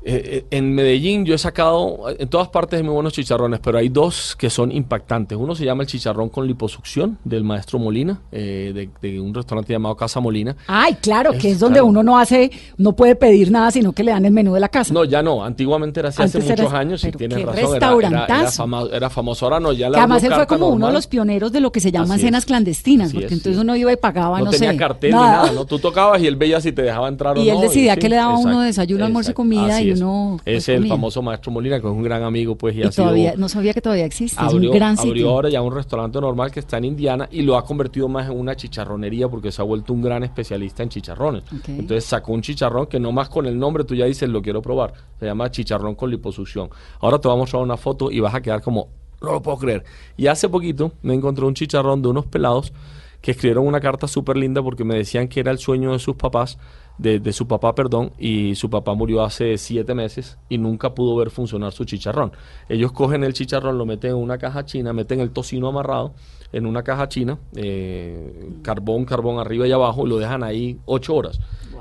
[0.08, 3.89] Eh, eh, en Medellín yo he sacado, en todas partes muy buenos chicharrones, pero hay
[3.89, 5.36] dos que son impactantes.
[5.36, 9.74] Uno se llama el chicharrón con liposucción del maestro Molina, eh, de, de un restaurante
[9.74, 10.56] llamado Casa Molina.
[10.68, 11.88] Ay, claro, que Es- donde claro.
[11.88, 14.70] uno no hace, no puede pedir nada, sino que le dan el menú de la
[14.70, 14.93] casa.
[14.93, 15.43] No, ya no.
[15.43, 17.49] Antiguamente era así hace Antes muchos años y tienes razón.
[17.56, 18.58] Era, era, era, restaurantazo.
[18.64, 19.45] fama- era famoso.
[19.47, 21.72] Ahora no, ya la que además él fue como uno de los pioneros de lo
[21.72, 22.45] que se llaman cenas es.
[22.45, 23.62] clandestinas, Así porque es, entonces sí.
[23.62, 25.66] uno iba y pagaba, no, no tenía sé, cartel ni nada, ¿no?
[25.66, 27.56] Tú tocabas y él veía si te dejaba entrar o Y no.
[27.56, 30.02] él decidía sí, que le daba a uno desayuno, almuerzo y comida y es.
[30.02, 30.93] uno, pues, Es el comía.
[30.93, 33.06] famoso maestro Molina, que es un gran amigo, pues, y, Y ha sido...
[33.06, 35.30] todavía, no sabía que todavía existe, abrió, es un gran abrió sitio.
[35.30, 38.39] ahora ya un restaurante normal que está en Indiana y lo ha convertido más en
[38.39, 41.43] una chicharronería porque se ha vuelto un gran especialista en chicharrones.
[41.68, 44.62] Entonces sacó un chicharrón que no más con el nombre tú ya dices lo quiero
[44.62, 44.93] probar.
[45.20, 46.70] Se llama chicharrón con liposucción.
[47.00, 48.89] Ahora te voy a mostrar una foto y vas a quedar como,
[49.22, 49.84] no lo puedo creer.
[50.18, 52.74] Y hace poquito me encontré un chicharrón de unos pelados
[53.22, 56.16] que escribieron una carta súper linda porque me decían que era el sueño de sus
[56.16, 56.60] papás,
[56.98, 61.16] de, de su papá, perdón, y su papá murió hace siete meses y nunca pudo
[61.16, 62.32] ver funcionar su chicharrón.
[62.70, 66.14] Ellos cogen el chicharrón, lo meten en una caja china, meten el tocino amarrado
[66.52, 71.16] en una caja china, eh, carbón, carbón arriba y abajo, y lo dejan ahí ocho
[71.16, 71.39] horas.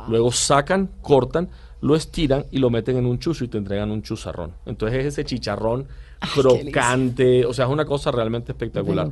[0.08, 1.48] Luego sacan, cortan,
[1.80, 4.52] lo estiran y lo meten en un chuzo y te entregan un chuzarrón.
[4.66, 5.86] Entonces es ese chicharrón
[6.34, 9.10] crocante, o sea, es una cosa realmente espectacular.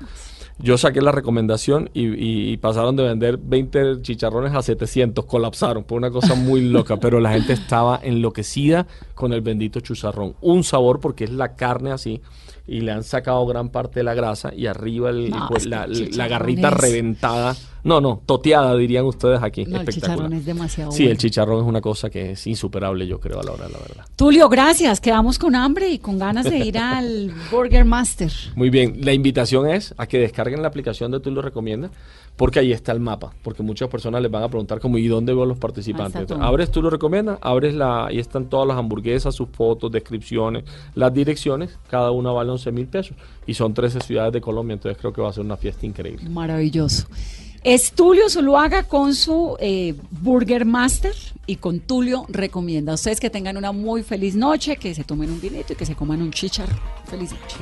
[0.58, 5.84] Yo saqué la recomendación y, y- y pasaron de vender 20 chicharrones a 700, colapsaron,
[5.86, 10.34] fue una cosa muy loca, pero la gente estaba enloquecida con el bendito chicharrón.
[10.40, 12.20] Un sabor porque es la carne así
[12.66, 16.70] y le han sacado gran parte de la grasa y arriba el- No, la, garrita
[16.70, 17.56] reventada.
[17.84, 19.64] No, no, toteada dirían ustedes aquí.
[19.64, 21.12] No, el chicharrón es demasiado Sí, bueno.
[21.12, 23.78] el chicharrón es una cosa que es insuperable, yo creo, a la hora de la
[23.78, 24.04] verdad.
[24.14, 25.00] Tulio, gracias.
[25.00, 28.32] Quedamos con hambre y con ganas de ir al Burger Master.
[28.54, 31.90] Muy bien, la invitación es a que descarguen la aplicación de Tú lo recomiendas,
[32.36, 35.34] porque ahí está el mapa, porque muchas personas les van a preguntar como ¿y dónde
[35.34, 36.22] veo los participantes?
[36.22, 40.64] Entonces, abres Tú lo recomiendas, abres la, ahí están todas las hamburguesas, sus fotos, descripciones,
[40.94, 43.16] las direcciones, cada una vale 11 mil pesos
[43.46, 46.28] y son 13 ciudades de Colombia, entonces creo que va a ser una fiesta increíble.
[46.30, 47.06] Maravilloso.
[47.64, 51.14] Es Tulio Zuluaga con su eh, Burger Master
[51.46, 52.94] y con Tulio recomienda.
[52.94, 55.94] Ustedes que tengan una muy feliz noche, que se tomen un vinito y que se
[55.94, 56.74] coman un chicharro.
[57.04, 57.56] Feliz noche.